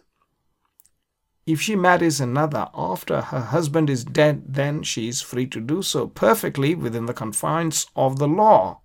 if 1.45 1.61
she 1.61 1.77
marries 1.77 2.19
another 2.19 2.69
after 2.73 3.21
her 3.21 3.41
husband 3.41 3.91
is 3.91 4.05
dead, 4.05 4.55
then 4.55 4.83
she 4.85 5.09
is 5.09 5.21
free 5.21 5.47
to 5.49 5.61
do 5.61 5.83
so 5.83 6.07
perfectly 6.07 6.75
within 6.75 7.05
the 7.05 7.12
confines 7.12 7.89
of 7.95 8.19
the 8.19 8.29
law. 8.29 8.81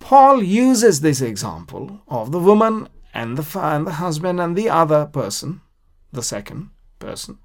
Paul 0.00 0.42
uses 0.42 1.00
this 1.00 1.20
example 1.20 2.02
of 2.08 2.32
the 2.32 2.40
woman 2.40 2.88
and 3.14 3.38
the, 3.38 3.60
and 3.60 3.86
the 3.86 3.92
husband 4.02 4.40
and 4.40 4.56
the 4.56 4.68
other 4.68 5.06
person, 5.06 5.60
the 6.12 6.24
second 6.24 6.70
person, 6.98 7.38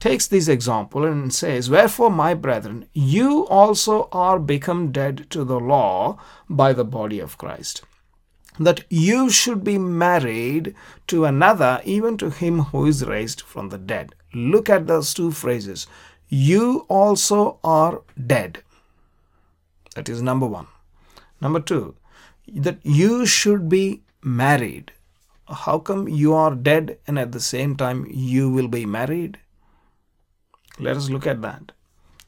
takes 0.00 0.26
this 0.26 0.48
example 0.48 1.04
and 1.04 1.32
says, 1.32 1.70
Wherefore, 1.70 2.10
my 2.10 2.34
brethren, 2.34 2.86
you 2.92 3.46
also 3.46 4.08
are 4.12 4.38
become 4.38 4.92
dead 4.92 5.26
to 5.30 5.44
the 5.44 5.58
law 5.58 6.18
by 6.48 6.72
the 6.72 6.84
body 6.84 7.20
of 7.20 7.38
Christ. 7.38 7.82
That 8.58 8.84
you 8.88 9.30
should 9.30 9.64
be 9.64 9.78
married 9.78 10.74
to 11.08 11.24
another, 11.24 11.80
even 11.84 12.16
to 12.18 12.30
him 12.30 12.60
who 12.60 12.86
is 12.86 13.04
raised 13.04 13.40
from 13.40 13.70
the 13.70 13.78
dead. 13.78 14.14
Look 14.32 14.68
at 14.68 14.86
those 14.86 15.14
two 15.14 15.30
phrases. 15.30 15.86
You 16.28 16.86
also 16.88 17.58
are 17.64 18.02
dead. 18.26 18.62
That 19.94 20.08
is 20.08 20.22
number 20.22 20.46
one. 20.46 20.66
Number 21.40 21.60
two, 21.60 21.96
that 22.48 22.78
you 22.82 23.26
should 23.26 23.68
be 23.68 24.02
married. 24.22 24.92
How 25.48 25.78
come 25.78 26.08
you 26.08 26.34
are 26.34 26.54
dead 26.54 26.98
and 27.06 27.18
at 27.18 27.32
the 27.32 27.40
same 27.40 27.76
time 27.76 28.06
you 28.10 28.50
will 28.50 28.68
be 28.68 28.86
married? 28.86 29.38
Let 30.78 30.96
us 30.96 31.08
look 31.10 31.26
at 31.26 31.42
that. 31.42 31.72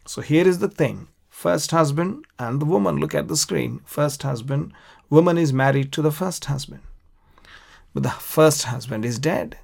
So 0.07 0.21
here 0.21 0.47
is 0.47 0.59
the 0.59 0.69
thing 0.69 1.09
first 1.29 1.71
husband 1.71 2.25
and 2.38 2.61
the 2.61 2.65
woman. 2.65 2.97
Look 2.97 3.15
at 3.15 3.29
the 3.29 3.37
screen. 3.37 3.81
First 3.85 4.23
husband, 4.23 4.73
woman 5.11 5.37
is 5.37 5.53
married 5.53 5.93
to 5.93 6.03
the 6.03 6.11
first 6.11 6.47
husband. 6.47 6.81
But 7.93 8.05
the 8.05 8.11
first 8.11 8.65
husband 8.65 9.05
is 9.05 9.19
dead. 9.19 9.59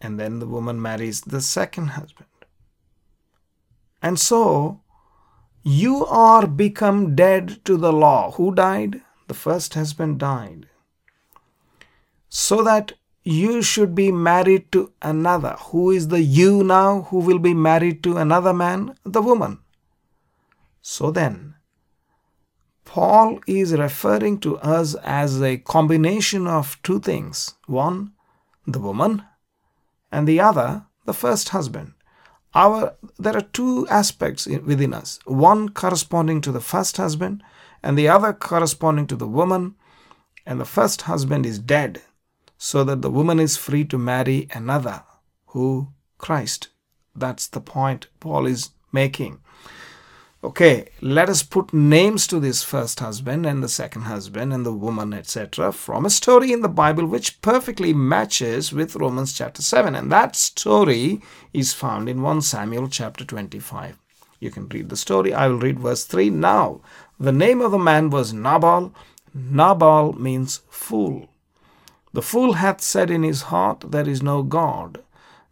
And 0.00 0.18
then 0.18 0.38
the 0.38 0.46
woman 0.46 0.80
marries 0.80 1.20
the 1.20 1.42
second 1.42 1.88
husband. 1.88 2.28
And 4.00 4.18
so 4.18 4.80
you 5.62 6.06
are 6.06 6.46
become 6.46 7.14
dead 7.14 7.62
to 7.66 7.76
the 7.76 7.92
law. 7.92 8.30
Who 8.32 8.54
died? 8.54 9.02
The 9.28 9.34
first 9.34 9.74
husband 9.74 10.18
died. 10.18 10.68
So 12.30 12.62
that 12.62 12.94
you 13.30 13.62
should 13.62 13.94
be 13.94 14.10
married 14.10 14.72
to 14.72 14.92
another. 15.00 15.56
Who 15.70 15.90
is 15.90 16.08
the 16.08 16.20
you 16.20 16.64
now 16.64 17.02
who 17.02 17.18
will 17.18 17.38
be 17.38 17.54
married 17.54 18.02
to 18.02 18.16
another 18.16 18.52
man? 18.52 18.96
The 19.04 19.22
woman. 19.22 19.58
So 20.82 21.10
then, 21.10 21.54
Paul 22.84 23.40
is 23.46 23.72
referring 23.72 24.40
to 24.40 24.58
us 24.58 24.96
as 24.96 25.40
a 25.40 25.58
combination 25.58 26.48
of 26.48 26.80
two 26.82 26.98
things 26.98 27.54
one, 27.66 28.12
the 28.66 28.80
woman, 28.80 29.22
and 30.10 30.26
the 30.26 30.40
other, 30.40 30.86
the 31.06 31.14
first 31.14 31.50
husband. 31.50 31.92
Our, 32.52 32.96
there 33.16 33.36
are 33.36 33.42
two 33.52 33.86
aspects 33.88 34.46
within 34.46 34.92
us 34.92 35.20
one 35.24 35.68
corresponding 35.68 36.40
to 36.40 36.50
the 36.50 36.60
first 36.60 36.96
husband, 36.96 37.44
and 37.80 37.96
the 37.96 38.08
other 38.08 38.32
corresponding 38.32 39.06
to 39.06 39.16
the 39.16 39.28
woman, 39.28 39.76
and 40.44 40.58
the 40.60 40.64
first 40.64 41.02
husband 41.02 41.46
is 41.46 41.60
dead 41.60 42.02
so 42.62 42.84
that 42.84 43.00
the 43.00 43.10
woman 43.10 43.40
is 43.40 43.56
free 43.56 43.86
to 43.86 43.96
marry 43.96 44.46
another 44.52 45.02
who 45.46 45.88
Christ. 46.18 46.68
That's 47.16 47.48
the 47.48 47.60
point 47.60 48.08
Paul 48.20 48.44
is 48.44 48.68
making. 48.92 49.40
Okay, 50.44 50.90
let 51.00 51.30
us 51.30 51.42
put 51.42 51.72
names 51.72 52.26
to 52.26 52.38
this 52.38 52.62
first 52.62 53.00
husband 53.00 53.46
and 53.46 53.62
the 53.62 53.68
second 53.68 54.02
husband 54.02 54.52
and 54.52 54.66
the 54.66 54.74
woman, 54.74 55.14
etc., 55.14 55.72
from 55.72 56.04
a 56.04 56.10
story 56.10 56.52
in 56.52 56.60
the 56.60 56.68
Bible 56.68 57.06
which 57.06 57.40
perfectly 57.40 57.94
matches 57.94 58.74
with 58.74 58.94
Romans 58.94 59.32
chapter 59.32 59.62
7. 59.62 59.94
And 59.94 60.12
that 60.12 60.36
story 60.36 61.22
is 61.54 61.72
found 61.72 62.10
in 62.10 62.20
1 62.20 62.42
Samuel 62.42 62.88
chapter 62.88 63.24
25. 63.24 63.96
You 64.38 64.50
can 64.50 64.68
read 64.68 64.90
the 64.90 64.96
story. 64.98 65.32
I 65.32 65.48
will 65.48 65.58
read 65.58 65.80
verse 65.80 66.04
3. 66.04 66.28
Now, 66.28 66.82
the 67.18 67.32
name 67.32 67.62
of 67.62 67.70
the 67.70 67.78
man 67.78 68.10
was 68.10 68.34
Nabal. 68.34 68.92
Nabal 69.32 70.12
means 70.12 70.60
fool. 70.68 71.30
The 72.12 72.22
fool 72.22 72.54
hath 72.54 72.80
said 72.80 73.10
in 73.10 73.22
his 73.22 73.42
heart, 73.42 73.92
There 73.92 74.08
is 74.08 74.22
no 74.22 74.42
God. 74.42 75.02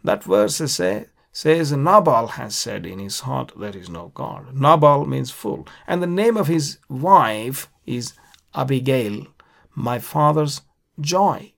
That 0.03 0.25
verse 0.25 0.57
say, 0.57 1.07
says, 1.33 1.71
Nabal 1.71 2.29
has 2.29 2.55
said 2.57 2.85
in 2.85 2.99
his 2.99 3.21
heart, 3.21 3.53
There 3.57 3.77
is 3.77 3.88
no 3.88 4.11
God. 4.15 4.55
Nabal 4.55 5.07
means 5.07 5.31
fool. 5.31 5.69
And 5.87 6.03
the 6.03 6.07
name 6.07 6.37
of 6.37 6.49
his 6.49 6.79
wife 6.88 7.69
is 7.87 8.15
Abigail, 8.55 9.27
my 9.75 9.99
father's 9.99 10.62
joy. 11.00 11.53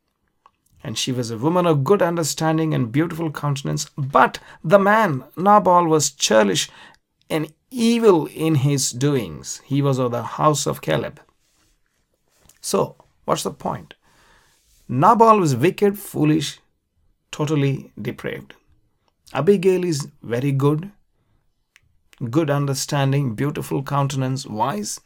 And 0.83 0.99
she 0.99 1.13
was 1.13 1.31
a 1.31 1.39
woman 1.39 1.67
of 1.67 1.85
good 1.85 2.03
understanding 2.03 2.75
and 2.75 2.93
beautiful 2.93 3.31
countenance. 3.31 3.91
But 3.97 4.39
the 4.63 4.79
man, 4.79 5.25
Nabal, 5.37 5.87
was 5.87 6.11
churlish 6.11 6.71
and 7.29 7.53
evil 7.71 8.27
in 8.27 8.57
his 8.57 8.91
doings. 8.91 9.61
He 9.65 9.81
was 9.81 9.99
of 9.99 10.11
the 10.11 10.23
house 10.23 10.67
of 10.67 10.81
Caleb. 10.81 11.21
So, 12.61 12.97
what's 13.25 13.45
the 13.45 13.51
point? 13.51 13.95
Nabal 14.93 15.39
was 15.39 15.55
wicked, 15.55 15.97
foolish, 16.01 16.59
totally 17.31 17.93
depraved. 18.03 18.55
Abigail 19.33 19.85
is 19.85 20.09
very 20.21 20.51
good, 20.51 20.91
good 22.29 22.51
understanding, 22.51 23.37
beautiful 23.37 23.85
countenance, 23.85 24.49
wise. 24.49 25.01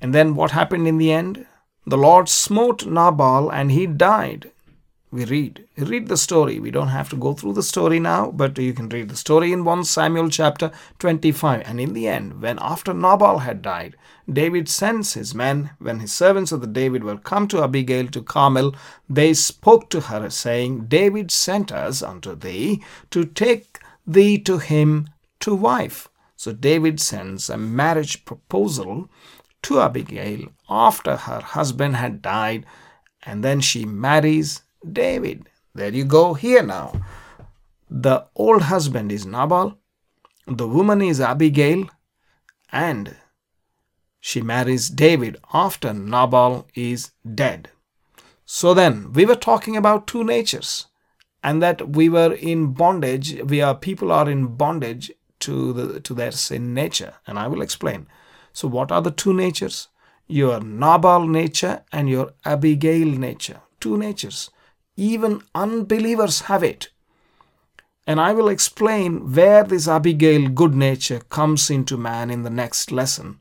And 0.00 0.14
then 0.14 0.36
what 0.36 0.52
happened 0.52 0.88
in 0.88 0.96
the 0.96 1.12
end? 1.12 1.46
The 1.84 1.98
Lord 1.98 2.30
smote 2.30 2.86
Nabal 2.86 3.50
and 3.50 3.70
he 3.70 3.86
died 3.86 4.50
we 5.10 5.24
read. 5.24 5.66
Read 5.76 6.08
the 6.08 6.16
story. 6.16 6.60
We 6.60 6.70
don't 6.70 6.88
have 6.88 7.08
to 7.10 7.16
go 7.16 7.32
through 7.32 7.54
the 7.54 7.62
story 7.62 7.98
now, 7.98 8.30
but 8.30 8.58
you 8.58 8.74
can 8.74 8.88
read 8.88 9.08
the 9.08 9.16
story 9.16 9.52
in 9.52 9.64
1 9.64 9.84
Samuel 9.84 10.28
chapter 10.28 10.70
25. 10.98 11.62
And 11.64 11.80
in 11.80 11.94
the 11.94 12.06
end, 12.06 12.42
when 12.42 12.58
after 12.60 12.92
Nabal 12.92 13.38
had 13.38 13.62
died, 13.62 13.96
David 14.30 14.68
sends 14.68 15.14
his 15.14 15.34
men, 15.34 15.70
when 15.78 16.00
his 16.00 16.12
servants 16.12 16.52
of 16.52 16.60
the 16.60 16.66
David 16.66 17.04
were 17.04 17.16
come 17.16 17.48
to 17.48 17.62
Abigail 17.62 18.08
to 18.08 18.22
Carmel, 18.22 18.74
they 19.08 19.32
spoke 19.32 19.88
to 19.90 20.02
her, 20.02 20.28
saying, 20.28 20.86
David 20.86 21.30
sent 21.30 21.72
us 21.72 22.02
unto 22.02 22.34
thee 22.34 22.82
to 23.10 23.24
take 23.24 23.78
thee 24.06 24.38
to 24.40 24.58
him 24.58 25.08
to 25.40 25.54
wife. 25.54 26.08
So 26.36 26.52
David 26.52 27.00
sends 27.00 27.48
a 27.48 27.56
marriage 27.56 28.24
proposal 28.26 29.08
to 29.62 29.80
Abigail 29.80 30.48
after 30.68 31.16
her 31.16 31.40
husband 31.40 31.96
had 31.96 32.20
died, 32.20 32.66
and 33.24 33.42
then 33.42 33.60
she 33.60 33.84
marries 33.84 34.62
David. 34.90 35.48
There 35.74 35.92
you 35.94 36.04
go 36.04 36.34
here 36.34 36.62
now. 36.62 37.00
The 37.90 38.26
old 38.34 38.62
husband 38.62 39.10
is 39.10 39.24
Nabal, 39.24 39.78
the 40.46 40.68
woman 40.68 41.00
is 41.02 41.20
Abigail, 41.20 41.88
and 42.70 43.16
she 44.20 44.42
marries 44.42 44.88
David 44.88 45.36
after 45.52 45.92
Nabal 45.92 46.66
is 46.74 47.12
dead. 47.34 47.70
So 48.44 48.74
then, 48.74 49.12
we 49.12 49.24
were 49.24 49.36
talking 49.36 49.76
about 49.76 50.06
two 50.06 50.24
natures, 50.24 50.86
and 51.42 51.62
that 51.62 51.90
we 51.90 52.08
were 52.08 52.32
in 52.32 52.72
bondage, 52.72 53.40
we 53.42 53.60
are 53.60 53.74
people 53.74 54.10
are 54.10 54.28
in 54.28 54.56
bondage 54.56 55.10
to 55.40 55.72
the 55.72 56.00
to 56.00 56.14
their 56.14 56.32
sin 56.32 56.74
nature, 56.74 57.14
and 57.26 57.38
I 57.38 57.46
will 57.46 57.62
explain. 57.62 58.06
So, 58.52 58.68
what 58.68 58.90
are 58.90 59.02
the 59.02 59.10
two 59.10 59.32
natures? 59.32 59.88
Your 60.26 60.60
Nabal 60.60 61.26
nature 61.26 61.84
and 61.92 62.08
your 62.08 62.32
Abigail 62.44 63.06
nature. 63.06 63.60
Two 63.80 63.96
natures. 63.96 64.50
Even 64.98 65.42
unbelievers 65.54 66.40
have 66.42 66.64
it. 66.64 66.88
And 68.04 68.20
I 68.20 68.32
will 68.32 68.48
explain 68.48 69.32
where 69.32 69.62
this 69.62 69.86
Abigail 69.86 70.48
good 70.48 70.74
nature 70.74 71.20
comes 71.30 71.70
into 71.70 71.96
man 71.96 72.30
in 72.30 72.42
the 72.42 72.50
next 72.50 72.90
lesson. 72.90 73.38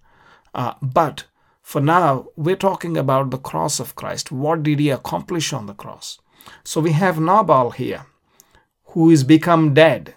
Uh, 0.53 0.73
but 0.83 1.23
for 1.63 1.81
now, 1.81 2.27
we're 2.35 2.55
talking 2.55 2.95
about 2.95 3.31
the 3.31 3.39
cross 3.39 3.79
of 3.79 3.95
Christ. 3.95 4.31
What 4.31 4.61
did 4.61 4.79
he 4.79 4.91
accomplish 4.91 5.51
on 5.51 5.65
the 5.65 5.73
cross? 5.73 6.19
So 6.63 6.79
we 6.79 6.91
have 6.91 7.19
Nabal 7.19 7.71
here, 7.71 8.05
who 8.91 9.09
is 9.09 9.23
become 9.23 9.73
dead. 9.73 10.13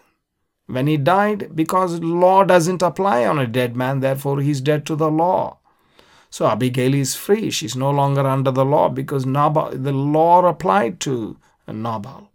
When 0.67 0.89
he 0.89 0.99
died, 0.99 1.57
because 1.57 2.01
law 2.01 2.45
doesn't 2.45 2.83
apply 2.83 3.25
on 3.25 3.39
a 3.39 3.47
dead 3.47 3.75
man, 3.77 4.01
therefore 4.01 4.43
he's 4.43 4.61
dead 4.61 4.85
to 4.87 4.95
the 4.95 5.11
law. 5.11 5.60
So 6.31 6.47
Abigail 6.47 6.95
is 6.95 7.17
free. 7.17 7.51
She's 7.51 7.77
no 7.77 7.91
longer 7.91 8.27
under 8.27 8.51
the 8.51 8.65
law 8.65 8.89
because 8.89 9.27
Nabal, 9.27 9.71
the 9.73 9.93
law 9.93 10.47
applied 10.47 11.01
to 11.01 11.37
Nabal. 11.67 12.31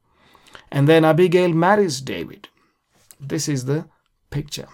And 0.71 0.87
then 0.87 1.05
Abigail 1.05 1.53
marries 1.53 2.01
David. 2.01 2.49
This 3.19 3.47
is 3.47 3.65
the 3.65 3.85
picture. 4.29 4.67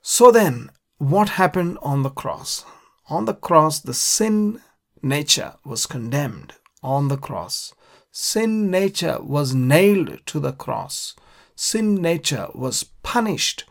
So 0.00 0.30
then, 0.30 0.70
what 0.98 1.30
happened 1.30 1.78
on 1.82 2.04
the 2.04 2.10
cross? 2.10 2.64
On 3.08 3.24
the 3.24 3.34
cross, 3.34 3.80
the 3.80 3.94
sin 3.94 4.60
nature 5.02 5.54
was 5.64 5.86
condemned 5.86 6.54
on 6.82 7.08
the 7.08 7.16
cross. 7.16 7.74
Sin 8.12 8.70
nature 8.70 9.18
was 9.20 9.54
nailed 9.54 10.20
to 10.26 10.40
the 10.40 10.52
cross. 10.52 11.14
Sin 11.54 11.96
nature 11.96 12.48
was 12.54 12.84
punished 13.02 13.64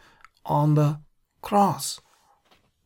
on 0.46 0.76
the 0.76 1.00
cross. 1.42 2.00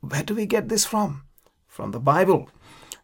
Where 0.02 0.24
do 0.24 0.34
we 0.36 0.46
get 0.46 0.70
this 0.70 0.86
from? 0.86 1.24
From 1.68 1.92
the 1.92 2.00
Bible. 2.00 2.50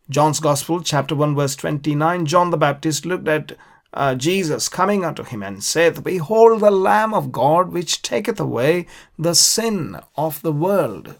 John's 0.09 0.39
Gospel, 0.39 0.81
chapter 0.81 1.15
1, 1.15 1.35
verse 1.35 1.55
29, 1.55 2.25
John 2.25 2.51
the 2.51 2.57
Baptist 2.57 3.05
looked 3.05 3.27
at 3.27 3.53
uh, 3.93 4.15
Jesus 4.15 4.69
coming 4.69 5.03
unto 5.03 5.23
him 5.23 5.41
and 5.41 5.63
saith, 5.63 6.03
Behold 6.03 6.61
the 6.61 6.71
Lamb 6.71 7.13
of 7.13 7.31
God 7.31 7.71
which 7.71 8.01
taketh 8.01 8.39
away 8.39 8.85
the 9.17 9.33
sin 9.33 9.99
of 10.15 10.41
the 10.41 10.51
world. 10.51 11.15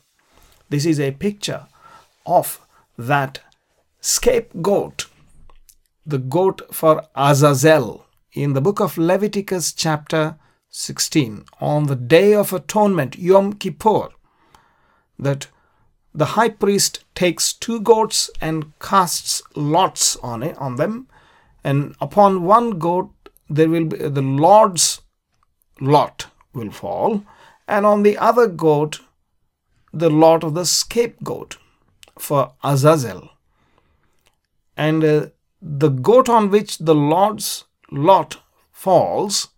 This 0.69 0.85
is 0.85 0.99
a 0.99 1.11
picture 1.11 1.67
of 2.25 2.61
that 2.97 3.41
scapegoat, 4.01 5.07
the 6.05 6.19
goat 6.19 6.61
for 6.71 7.03
Azazel. 7.15 8.05
In 8.33 8.53
the 8.53 8.61
book 8.61 8.79
of 8.79 8.97
Leviticus, 8.97 9.71
chapter 9.73 10.37
16, 10.69 11.45
on 11.59 11.87
the 11.87 11.95
day 11.95 12.33
of 12.33 12.51
atonement, 12.53 13.17
Yom 13.17 13.53
Kippur, 13.53 14.09
that 15.17 15.47
the 16.15 16.33
high 16.37 16.49
priest 16.49 17.03
takes 17.13 17.51
two 17.51 17.81
goats 17.81 18.29
and 18.39 18.71
casts 18.79 19.43
lots 19.53 20.15
on 20.17 20.41
it 20.41 20.57
on 20.57 20.77
them. 20.77 21.07
And 21.63 21.95
upon 21.99 22.43
one 22.43 22.79
goat 22.79 23.11
there 23.49 23.67
will 23.69 23.85
be 23.85 23.97
the 23.97 24.21
lord's 24.21 25.01
lot 25.81 26.27
will 26.53 26.71
fall. 26.71 27.23
And 27.67 27.85
on 27.85 28.03
the 28.03 28.17
other 28.17 28.47
goat 28.47 29.01
the 29.91 30.09
lot 30.09 30.43
of 30.43 30.53
the 30.53 30.65
scapegoat 30.65 31.57
for 32.17 32.53
azazel. 32.63 33.29
And 34.77 35.03
uh, 35.03 35.27
the 35.61 35.89
goat 35.89 36.29
on 36.29 36.49
which 36.49 36.77
the 36.77 36.95
lord's 36.95 37.65
lot 37.91 38.41
falls 38.71 39.49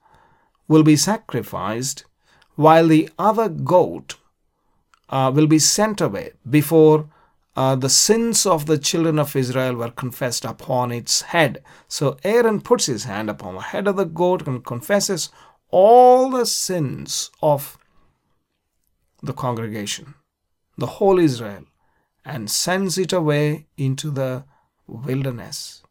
will 0.68 0.84
be 0.84 0.96
sacrificed 0.96 2.06
while 2.56 2.88
the 2.88 3.10
other 3.20 3.48
goat 3.48 4.16
uh, 5.10 5.32
will 5.34 5.48
be 5.48 5.60
sent 5.60 6.02
away 6.02 6.32
before 6.50 7.10
uh, 7.56 7.76
the 7.76 7.90
sins 7.90 8.46
of 8.46 8.68
the 8.68 8.78
children 8.78 9.18
of 9.18 9.36
Israel 9.36 9.76
were 9.76 9.90
confessed 9.90 10.46
upon 10.46 10.92
its 10.92 11.22
head. 11.22 11.64
So 11.88 12.18
Aaron 12.24 12.62
puts 12.62 12.86
his 12.86 13.06
hand 13.06 13.30
upon 13.30 13.56
the 13.56 13.62
head 13.62 13.88
of 13.88 13.96
the 13.96 14.06
goat 14.06 14.48
and 14.48 14.64
confesses 14.64 15.30
all 15.70 16.30
the 16.30 16.46
sins 16.46 17.32
of 17.42 17.78
the 19.24 19.34
congregation, 19.34 20.14
the 20.78 20.86
whole 20.86 21.18
Israel, 21.18 21.66
and 22.24 22.52
sends 22.52 22.98
it 22.98 23.12
away 23.12 23.66
into 23.76 24.12
the 24.12 24.44
wilderness. 24.86 25.82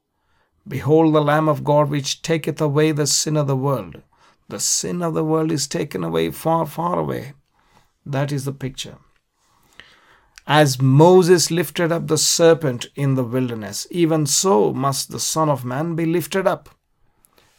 Behold 0.69 1.15
the 1.15 1.21
Lamb 1.21 1.49
of 1.49 1.65
God 1.65 1.91
which 1.91 2.23
taketh 2.23 2.61
away 2.61 2.93
the 2.93 3.07
sin 3.07 3.37
of 3.37 3.47
the 3.47 3.57
world. 3.57 4.03
The 4.49 4.61
sin 4.61 5.03
of 5.03 5.15
the 5.15 5.25
world 5.25 5.51
is 5.51 5.67
taken 5.67 6.05
away 6.05 6.31
far, 6.31 6.67
far 6.67 6.99
away. 6.99 7.35
That 8.07 8.31
is 8.31 8.45
the 8.45 8.53
picture. 8.53 8.99
As 10.47 10.81
Moses 10.81 11.51
lifted 11.51 11.91
up 11.91 12.07
the 12.07 12.17
serpent 12.17 12.87
in 12.95 13.17
the 13.17 13.25
wilderness, 13.25 13.89
even 13.91 14.27
so 14.27 14.73
must 14.73 15.11
the 15.11 15.19
Son 15.19 15.49
of 15.49 15.65
Man 15.65 15.97
be 15.97 16.07
lifted 16.07 16.47
up. 16.47 16.69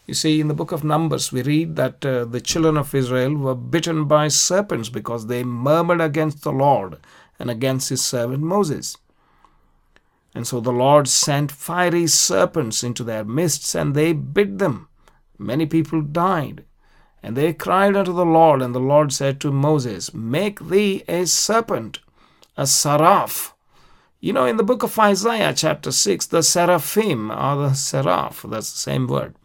You 0.06 0.14
see, 0.14 0.40
in 0.40 0.48
the 0.48 0.54
book 0.54 0.72
of 0.72 0.86
Numbers, 0.86 1.34
we 1.34 1.42
read 1.44 1.76
that 1.76 2.06
uh, 2.06 2.24
the 2.24 2.40
children 2.40 2.78
of 2.78 2.96
Israel 2.96 3.36
were 3.36 3.56
bitten 3.56 4.06
by 4.06 4.30
serpents 4.30 4.88
because 4.88 5.28
they 5.28 5.44
murmured 5.44 6.00
against 6.00 6.44
the 6.44 6.54
Lord 6.54 6.98
and 7.38 7.52
against 7.52 7.90
his 7.90 8.02
servant 8.02 8.42
Moses. 8.42 8.96
And 10.34 10.48
so 10.48 10.62
the 10.62 10.72
Lord 10.72 11.10
sent 11.10 11.52
fiery 11.52 12.08
serpents 12.08 12.84
into 12.86 13.04
their 13.04 13.26
midst, 13.26 13.76
and 13.76 13.94
they 13.94 14.14
bit 14.14 14.60
them. 14.60 14.88
Many 15.38 15.66
people 15.66 16.02
died. 16.02 16.64
And 17.28 17.36
they 17.36 17.52
cried 17.52 17.98
unto 17.98 18.14
the 18.14 18.26
Lord, 18.26 18.62
and 18.62 18.74
the 18.74 18.80
Lord 18.80 19.12
said 19.12 19.42
to 19.42 19.52
Moses, 19.52 20.14
Make 20.14 20.70
thee 20.70 21.04
a 21.10 21.26
serpent 21.26 22.00
a 22.56 22.66
seraph. 22.66 23.54
You 24.22 24.32
know, 24.32 24.46
in 24.46 24.56
the 24.56 24.64
book 24.64 24.82
of 24.82 24.98
Isaiah, 24.98 25.54
chapter 25.54 25.92
6, 25.92 26.28
the 26.28 26.42
seraphim 26.42 27.30
are 27.30 27.58
the 27.58 27.74
seraph. 27.74 28.46
That's 28.48 28.72
the 28.72 28.78
same 28.78 29.08
word. 29.08 29.36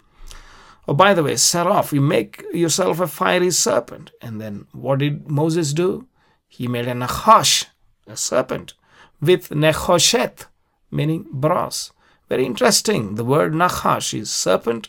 Oh, 0.86 0.94
by 0.94 1.12
the 1.12 1.24
way, 1.24 1.34
seraph, 1.34 1.92
you 1.92 2.00
make 2.00 2.44
yourself 2.54 3.00
a 3.00 3.08
fiery 3.08 3.50
serpent. 3.50 4.12
And 4.20 4.40
then 4.40 4.68
what 4.70 5.00
did 5.00 5.28
Moses 5.28 5.72
do? 5.72 6.06
He 6.46 6.68
made 6.68 6.86
a 6.86 6.92
nachash, 6.92 7.66
a 8.06 8.16
serpent, 8.16 8.74
with 9.20 9.48
nechoshet, 9.48 10.46
meaning 10.92 11.26
brass. 11.32 11.90
Very 12.28 12.46
interesting. 12.46 13.16
The 13.16 13.24
word 13.24 13.54
nachash 13.54 14.16
is 14.16 14.30
serpent, 14.30 14.88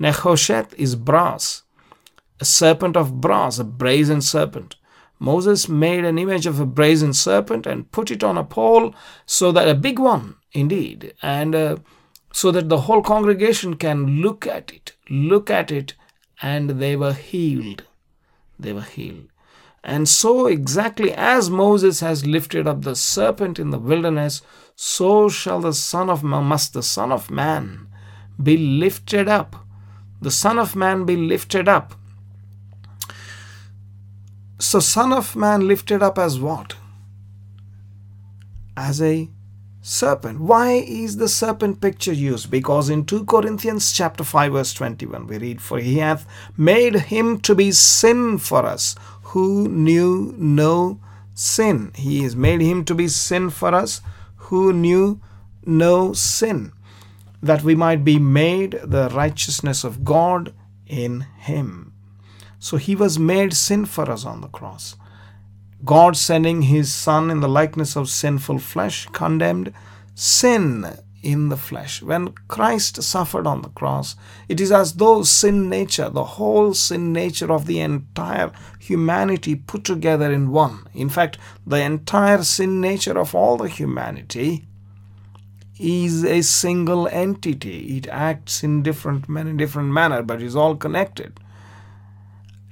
nechoshet 0.00 0.74
is 0.74 0.96
brass. 0.96 1.62
A 2.42 2.44
serpent 2.44 2.96
of 2.96 3.20
brass, 3.20 3.60
a 3.60 3.64
brazen 3.64 4.20
serpent. 4.20 4.74
Moses 5.20 5.68
made 5.68 6.04
an 6.04 6.18
image 6.18 6.44
of 6.44 6.58
a 6.58 6.66
brazen 6.66 7.12
serpent 7.12 7.68
and 7.68 7.92
put 7.92 8.10
it 8.10 8.24
on 8.24 8.36
a 8.36 8.42
pole 8.42 8.96
so 9.24 9.52
that 9.52 9.68
a 9.68 9.76
big 9.76 10.00
one, 10.00 10.34
indeed, 10.50 11.14
and 11.22 11.54
uh, 11.54 11.76
so 12.32 12.50
that 12.50 12.68
the 12.68 12.80
whole 12.80 13.00
congregation 13.00 13.76
can 13.76 14.20
look 14.20 14.44
at 14.44 14.72
it, 14.72 14.90
look 15.08 15.50
at 15.50 15.70
it, 15.70 15.94
and 16.42 16.70
they 16.80 16.96
were 16.96 17.12
healed. 17.12 17.84
They 18.58 18.72
were 18.72 18.80
healed. 18.96 19.28
And 19.84 20.08
so, 20.08 20.48
exactly 20.48 21.12
as 21.12 21.48
Moses 21.48 22.00
has 22.00 22.26
lifted 22.26 22.66
up 22.66 22.82
the 22.82 22.96
serpent 22.96 23.60
in 23.60 23.70
the 23.70 23.78
wilderness, 23.78 24.42
so 24.74 25.28
shall 25.28 25.60
the 25.60 25.74
Son 25.74 26.10
of 26.10 26.24
Man, 26.24 26.46
must 26.46 26.72
the 26.72 26.82
Son 26.82 27.12
of 27.12 27.30
Man 27.30 27.86
be 28.42 28.56
lifted 28.56 29.28
up. 29.28 29.54
The 30.20 30.32
Son 30.32 30.58
of 30.58 30.74
Man 30.74 31.04
be 31.04 31.14
lifted 31.14 31.68
up 31.68 31.94
so, 34.62 34.78
Son 34.78 35.12
of 35.12 35.34
Man 35.34 35.66
lifted 35.66 36.04
up 36.04 36.18
as 36.18 36.38
what? 36.38 36.76
As 38.76 39.02
a 39.02 39.28
serpent. 39.80 40.38
Why 40.38 40.74
is 40.74 41.16
the 41.16 41.28
serpent 41.28 41.80
picture 41.80 42.12
used? 42.12 42.48
Because 42.48 42.88
in 42.88 43.04
2 43.04 43.24
Corinthians 43.24 43.92
chapter 43.92 44.22
5 44.22 44.52
verse 44.52 44.72
21 44.72 45.26
we 45.26 45.38
read, 45.38 45.60
For 45.60 45.80
he 45.80 45.98
hath 45.98 46.24
made 46.56 46.94
him 46.94 47.40
to 47.40 47.56
be 47.56 47.72
sin 47.72 48.38
for 48.38 48.64
us, 48.64 48.94
who 49.22 49.66
knew 49.66 50.32
no 50.38 51.00
sin. 51.34 51.90
He 51.96 52.22
has 52.22 52.36
made 52.36 52.60
him 52.60 52.84
to 52.84 52.94
be 52.94 53.08
sin 53.08 53.50
for 53.50 53.74
us, 53.74 54.00
who 54.36 54.72
knew 54.72 55.20
no 55.66 56.12
sin, 56.12 56.72
that 57.42 57.64
we 57.64 57.74
might 57.74 58.04
be 58.04 58.20
made 58.20 58.78
the 58.84 59.08
righteousness 59.08 59.82
of 59.82 60.04
God 60.04 60.54
in 60.86 61.22
him. 61.36 61.91
So 62.62 62.76
he 62.76 62.94
was 62.94 63.18
made 63.18 63.54
sin 63.54 63.86
for 63.86 64.08
us 64.08 64.24
on 64.24 64.40
the 64.40 64.46
cross. 64.46 64.94
God 65.84 66.16
sending 66.16 66.62
his 66.62 66.94
Son 66.94 67.28
in 67.28 67.40
the 67.40 67.48
likeness 67.48 67.96
of 67.96 68.08
sinful 68.08 68.60
flesh 68.60 69.06
condemned 69.06 69.74
sin 70.14 70.96
in 71.24 71.48
the 71.48 71.56
flesh. 71.56 72.02
When 72.02 72.34
Christ 72.46 73.02
suffered 73.02 73.48
on 73.48 73.62
the 73.62 73.70
cross, 73.70 74.14
it 74.48 74.60
is 74.60 74.70
as 74.70 74.92
though 74.92 75.24
sin 75.24 75.68
nature, 75.68 76.08
the 76.08 76.38
whole 76.38 76.72
sin 76.72 77.12
nature 77.12 77.50
of 77.50 77.66
the 77.66 77.80
entire 77.80 78.52
humanity 78.78 79.56
put 79.56 79.82
together 79.82 80.30
in 80.32 80.52
one. 80.52 80.86
In 80.94 81.08
fact, 81.08 81.38
the 81.66 81.82
entire 81.82 82.44
sin 82.44 82.80
nature 82.80 83.18
of 83.18 83.34
all 83.34 83.56
the 83.56 83.68
humanity 83.68 84.68
is 85.80 86.24
a 86.24 86.42
single 86.42 87.08
entity. 87.08 87.96
It 87.96 88.06
acts 88.06 88.62
in 88.62 88.84
different, 88.84 89.28
many 89.28 89.52
different 89.52 89.88
manner, 89.88 90.22
but 90.22 90.40
is 90.40 90.54
all 90.54 90.76
connected. 90.76 91.40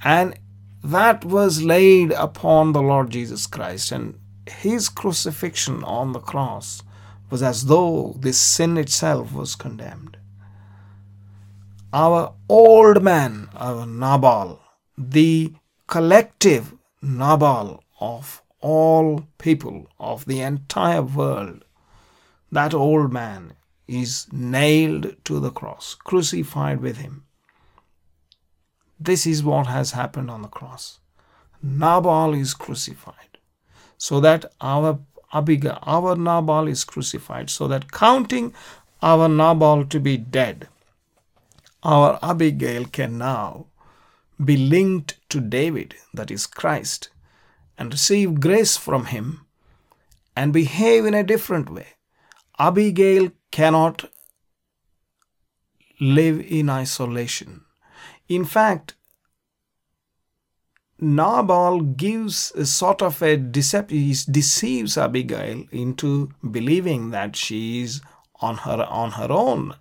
And 0.02 0.38
that 0.82 1.24
was 1.24 1.62
laid 1.62 2.12
upon 2.12 2.72
the 2.72 2.82
Lord 2.82 3.10
Jesus 3.10 3.46
Christ, 3.46 3.92
and 3.92 4.18
his 4.46 4.88
crucifixion 4.88 5.84
on 5.84 6.12
the 6.12 6.20
cross 6.20 6.82
was 7.28 7.42
as 7.42 7.66
though 7.66 8.16
this 8.18 8.38
sin 8.38 8.76
itself 8.76 9.32
was 9.32 9.54
condemned. 9.54 10.16
Our 11.92 12.34
old 12.48 13.02
man, 13.02 13.48
our 13.54 13.86
Nabal, 13.86 14.60
the 14.96 15.52
collective 15.86 16.74
Nabal 17.02 17.82
of 18.00 18.42
all 18.60 19.26
people 19.38 19.88
of 19.98 20.24
the 20.24 20.40
entire 20.40 21.02
world, 21.02 21.64
that 22.52 22.74
old 22.74 23.12
man 23.12 23.54
is 23.86 24.26
nailed 24.32 25.16
to 25.24 25.40
the 25.40 25.50
cross, 25.50 25.94
crucified 25.94 26.80
with 26.80 26.98
him. 26.98 27.24
This 29.00 29.26
is 29.26 29.42
what 29.42 29.66
has 29.66 29.92
happened 29.92 30.30
on 30.30 30.42
the 30.42 30.48
cross. 30.48 31.00
Nabal 31.62 32.34
is 32.34 32.52
crucified 32.54 33.38
so 33.96 34.20
that 34.20 34.52
our 34.60 34.98
Abigail, 35.32 35.78
our 35.82 36.16
Nabal 36.16 36.66
is 36.68 36.84
crucified, 36.84 37.50
so 37.50 37.68
that 37.68 37.92
counting 37.92 38.52
our 39.02 39.28
Nabal 39.28 39.84
to 39.84 40.00
be 40.00 40.16
dead, 40.16 40.68
our 41.82 42.18
Abigail 42.22 42.86
can 42.86 43.18
now 43.18 43.66
be 44.42 44.56
linked 44.56 45.18
to 45.28 45.40
David, 45.40 45.94
that 46.14 46.30
is 46.30 46.46
Christ, 46.46 47.10
and 47.78 47.92
receive 47.92 48.40
grace 48.40 48.76
from 48.76 49.06
him 49.06 49.46
and 50.34 50.52
behave 50.52 51.04
in 51.04 51.14
a 51.14 51.22
different 51.22 51.70
way. 51.70 51.88
Abigail 52.58 53.30
cannot 53.50 54.10
live 56.00 56.40
in 56.40 56.68
isolation. 56.68 57.64
In 58.30 58.44
fact, 58.44 58.94
Nabal 61.00 61.80
gives 61.80 62.52
a 62.52 62.64
sort 62.64 63.02
of 63.02 63.20
a 63.22 63.36
deceives 63.36 64.96
Abigail 64.96 65.64
into 65.72 66.30
believing 66.48 67.10
that 67.10 67.34
she 67.34 67.82
is 67.82 68.00
on 68.40 68.58
her 68.58 68.86
on 68.88 69.10
her 69.12 69.32
own, 69.32 69.74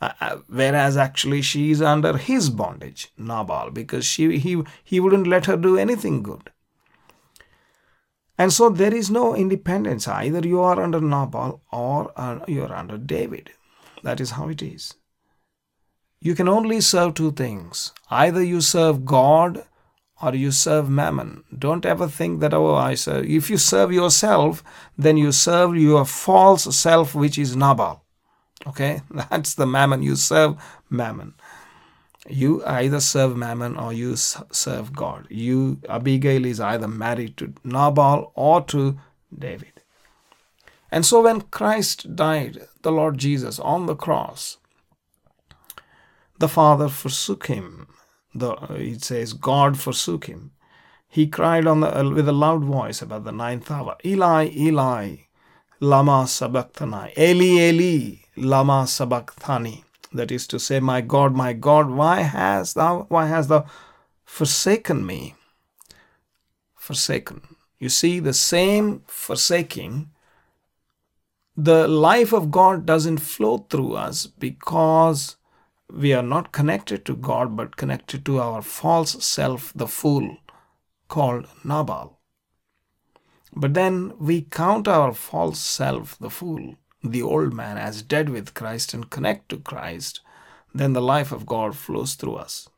uh, 0.00 0.12
uh, 0.18 0.36
whereas 0.46 0.96
actually 0.96 1.42
she 1.42 1.70
is 1.72 1.82
under 1.82 2.16
his 2.16 2.48
bondage, 2.48 3.12
Nabal, 3.18 3.70
because 3.70 4.06
she 4.06 4.38
he 4.38 4.62
he 4.82 4.98
wouldn't 4.98 5.26
let 5.26 5.44
her 5.44 5.58
do 5.58 5.76
anything 5.76 6.22
good. 6.22 6.50
And 8.38 8.50
so 8.50 8.70
there 8.70 8.94
is 8.94 9.10
no 9.10 9.36
independence. 9.36 10.08
Either 10.08 10.40
you 10.48 10.60
are 10.62 10.80
under 10.80 11.02
Nabal 11.02 11.60
or 11.70 12.12
uh, 12.16 12.38
you 12.48 12.62
are 12.64 12.72
under 12.72 12.96
David. 12.96 13.50
That 14.02 14.20
is 14.20 14.30
how 14.30 14.48
it 14.48 14.62
is. 14.62 14.94
You 16.20 16.34
can 16.34 16.48
only 16.48 16.80
serve 16.80 17.14
two 17.14 17.32
things. 17.32 17.92
Either 18.10 18.42
you 18.42 18.60
serve 18.60 19.06
God 19.06 19.64
or 20.22 20.34
you 20.34 20.50
serve 20.50 20.90
mammon. 20.90 21.44
Don't 21.56 21.86
ever 21.86 22.08
think 22.08 22.40
that, 22.40 22.52
oh, 22.52 22.74
I 22.74 22.94
serve. 22.94 23.24
If 23.24 23.48
you 23.48 23.56
serve 23.56 23.90
yourself, 23.90 24.62
then 24.98 25.16
you 25.16 25.32
serve 25.32 25.76
your 25.76 26.04
false 26.04 26.76
self, 26.76 27.14
which 27.14 27.38
is 27.38 27.56
Nabal. 27.56 28.04
Okay, 28.66 29.00
that's 29.30 29.54
the 29.54 29.66
mammon. 29.66 30.02
You 30.02 30.16
serve 30.16 30.56
mammon. 30.90 31.34
You 32.28 32.62
either 32.66 33.00
serve 33.00 33.34
mammon 33.34 33.78
or 33.78 33.94
you 33.94 34.14
serve 34.16 34.92
God. 34.92 35.26
You, 35.30 35.80
Abigail, 35.88 36.44
is 36.44 36.60
either 36.60 36.86
married 36.86 37.38
to 37.38 37.54
Nabal 37.64 38.32
or 38.34 38.62
to 38.64 38.98
David. 39.36 39.82
And 40.92 41.06
so 41.06 41.22
when 41.22 41.40
Christ 41.42 42.14
died, 42.14 42.66
the 42.82 42.92
Lord 42.92 43.16
Jesus, 43.16 43.58
on 43.58 43.86
the 43.86 43.96
cross, 43.96 44.58
the 46.40 46.48
Father 46.48 46.88
forsook 46.88 47.46
him 47.46 47.86
the 48.34 48.52
it 48.74 49.02
says 49.02 49.32
God 49.32 49.78
forsook 49.78 50.26
him. 50.26 50.52
He 51.08 51.26
cried 51.26 51.66
on 51.66 51.80
the 51.80 52.12
with 52.14 52.28
a 52.28 52.32
loud 52.32 52.62
voice 52.62 53.02
about 53.02 53.24
the 53.24 53.32
ninth 53.32 53.70
hour, 53.70 53.96
Eli, 54.04 54.50
Eli, 54.54 55.16
lama 55.80 56.26
sabachthani, 56.26 57.12
Eli, 57.18 57.70
Eli, 57.70 58.16
lama 58.36 58.86
sabachthani. 58.86 59.84
That 60.12 60.32
is 60.32 60.46
to 60.48 60.58
say, 60.58 60.80
My 60.80 61.00
God, 61.00 61.34
my 61.34 61.52
God, 61.52 61.90
why 61.90 62.22
hast 62.22 62.74
thou, 62.74 63.06
why 63.08 63.26
hast 63.26 63.48
thou 63.48 63.66
forsaken 64.24 65.06
me? 65.06 65.34
Forsaken. 66.74 67.42
You 67.78 67.88
see, 67.88 68.18
the 68.18 68.32
same 68.32 69.02
forsaking, 69.06 70.10
the 71.56 71.86
life 71.86 72.32
of 72.32 72.50
God 72.50 72.86
doesn't 72.86 73.18
flow 73.18 73.58
through 73.58 73.94
us 73.94 74.26
because 74.26 75.36
we 75.92 76.12
are 76.12 76.22
not 76.22 76.52
connected 76.52 77.04
to 77.06 77.16
God 77.16 77.56
but 77.56 77.76
connected 77.76 78.24
to 78.24 78.40
our 78.40 78.62
false 78.62 79.24
self, 79.24 79.72
the 79.74 79.88
fool, 79.88 80.36
called 81.08 81.46
Nabal. 81.64 82.18
But 83.54 83.74
then 83.74 84.12
we 84.18 84.42
count 84.42 84.86
our 84.86 85.12
false 85.12 85.58
self, 85.58 86.18
the 86.18 86.30
fool, 86.30 86.76
the 87.02 87.22
old 87.22 87.52
man, 87.52 87.78
as 87.78 88.02
dead 88.02 88.28
with 88.28 88.54
Christ 88.54 88.94
and 88.94 89.10
connect 89.10 89.48
to 89.48 89.56
Christ, 89.58 90.20
then 90.74 90.92
the 90.92 91.02
life 91.02 91.32
of 91.32 91.46
God 91.46 91.76
flows 91.76 92.14
through 92.14 92.36
us. 92.36 92.68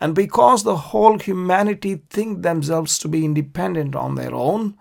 And 0.00 0.14
because 0.14 0.62
the 0.62 0.76
whole 0.76 1.18
humanity 1.18 2.02
think 2.10 2.42
themselves 2.42 2.98
to 3.00 3.08
be 3.08 3.24
independent 3.24 3.96
on 3.96 4.14
their 4.14 4.32
own, 4.32 4.76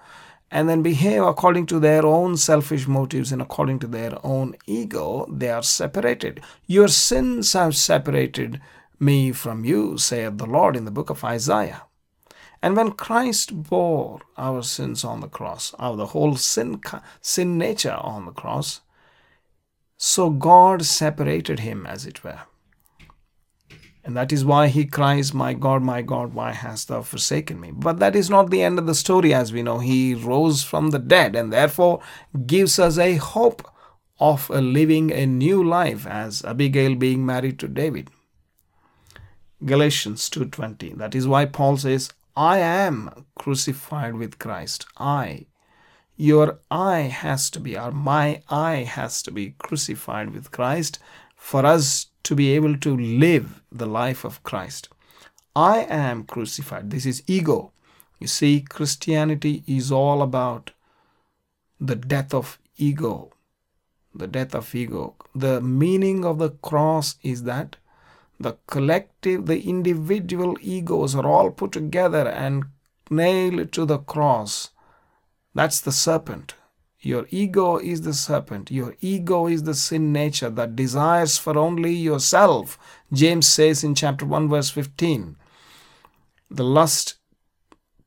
and 0.49 0.69
then 0.69 0.81
behave 0.81 1.23
according 1.23 1.65
to 1.67 1.79
their 1.79 2.05
own 2.05 2.37
selfish 2.37 2.87
motives 2.87 3.31
and 3.31 3.41
according 3.41 3.79
to 3.79 3.87
their 3.87 4.17
own 4.25 4.55
ego, 4.65 5.25
they 5.29 5.49
are 5.49 5.63
separated. 5.63 6.41
Your 6.65 6.87
sins 6.87 7.53
have 7.53 7.75
separated 7.75 8.61
me 8.99 9.31
from 9.31 9.65
you, 9.65 9.97
saith 9.97 10.37
the 10.37 10.45
Lord 10.45 10.75
in 10.75 10.85
the 10.85 10.91
book 10.91 11.09
of 11.09 11.23
Isaiah. 11.23 11.83
And 12.61 12.75
when 12.75 12.93
Christ 12.93 13.63
bore 13.63 14.21
our 14.37 14.63
sins 14.63 15.03
on 15.03 15.19
the 15.19 15.27
cross, 15.27 15.75
our 15.77 16.05
whole 16.05 16.35
sin, 16.35 16.81
sin 17.21 17.57
nature 17.57 17.93
on 17.93 18.25
the 18.25 18.31
cross, 18.31 18.81
so 19.97 20.29
God 20.29 20.85
separated 20.85 21.59
him, 21.59 21.85
as 21.85 22.05
it 22.05 22.23
were. 22.23 22.41
And 24.07 24.15
that 24.15 24.31
is 24.31 24.45
why 24.45 24.69
he 24.69 24.85
cries, 24.85 25.33
My 25.33 25.53
God, 25.53 25.81
my 25.83 26.01
God, 26.01 26.33
why 26.33 26.53
hast 26.53 26.87
thou 26.87 27.01
forsaken 27.01 27.59
me? 27.59 27.71
But 27.71 27.99
that 27.99 28.15
is 28.15 28.29
not 28.29 28.49
the 28.49 28.63
end 28.63 28.79
of 28.79 28.85
the 28.87 28.95
story, 28.95 29.33
as 29.33 29.51
we 29.51 29.61
know. 29.61 29.79
He 29.79 30.15
rose 30.15 30.63
from 30.63 30.91
the 30.91 30.97
dead 30.97 31.35
and 31.35 31.51
therefore 31.51 32.01
gives 32.45 32.79
us 32.79 32.97
a 32.97 33.15
hope 33.15 33.69
of 34.17 34.49
living 34.49 35.11
a 35.11 35.25
new 35.25 35.61
life 35.61 36.07
as 36.07 36.41
Abigail 36.45 36.95
being 36.95 37.25
married 37.25 37.59
to 37.59 37.67
David. 37.67 38.09
Galatians 39.65 40.29
2:20. 40.29 40.93
That 40.97 41.13
is 41.13 41.27
why 41.27 41.43
Paul 41.43 41.75
says, 41.75 42.09
I 42.33 42.59
am 42.59 43.25
crucified 43.35 44.15
with 44.15 44.39
Christ. 44.39 44.85
I. 44.97 45.47
Your 46.15 46.59
I 46.71 46.99
has 47.23 47.49
to 47.49 47.59
be, 47.59 47.77
or 47.77 47.91
my 47.91 48.41
I 48.47 48.83
has 48.83 49.21
to 49.23 49.31
be 49.31 49.55
crucified 49.57 50.29
with 50.29 50.51
Christ 50.51 50.97
for 51.35 51.65
us 51.65 52.07
to 52.27 52.35
be 52.35 52.51
able 52.51 52.77
to 52.77 52.97
live 52.97 53.61
the 53.71 53.85
life 53.85 54.25
of 54.25 54.43
Christ. 54.43 54.89
I 55.55 55.85
am 55.89 56.25
crucified. 56.25 56.89
This 56.91 57.05
is 57.05 57.23
ego. 57.25 57.71
You 58.19 58.27
see, 58.27 58.59
Christianity 58.61 59.63
is 59.65 59.93
all 59.93 60.21
about 60.21 60.71
the 61.79 61.95
death 61.95 62.33
of 62.33 62.59
ego. 62.75 63.31
The 64.13 64.27
death 64.27 64.53
of 64.53 64.75
ego. 64.75 65.15
The 65.33 65.61
meaning 65.61 66.25
of 66.25 66.37
the 66.39 66.49
cross 66.49 67.15
is 67.23 67.43
that 67.43 67.77
the 68.39 68.57
collective, 68.67 69.45
the 69.45 69.61
individual 69.61 70.57
egos 70.61 71.15
are 71.15 71.25
all 71.25 71.49
put 71.49 71.71
together 71.71 72.27
and 72.27 72.65
nailed 73.09 73.71
to 73.71 73.85
the 73.85 73.99
cross. 73.99 74.71
That's 75.55 75.79
the 75.79 75.93
serpent. 75.93 76.55
Your 76.99 77.27
ego 77.29 77.77
is 77.77 78.01
the 78.01 78.13
serpent. 78.13 78.71
Your 78.71 78.95
ego 79.01 79.47
is 79.47 79.63
the 79.63 79.75
sin 79.75 80.11
nature 80.11 80.49
that 80.49 80.75
desires 80.75 81.37
for 81.37 81.57
only 81.57 81.93
yourself. 81.93 82.79
James 83.13 83.47
says 83.47 83.83
in 83.83 83.93
chapter 83.93 84.25
1, 84.25 84.49
verse 84.49 84.69
15. 84.71 85.35
The 86.49 86.63
lust 86.63 87.15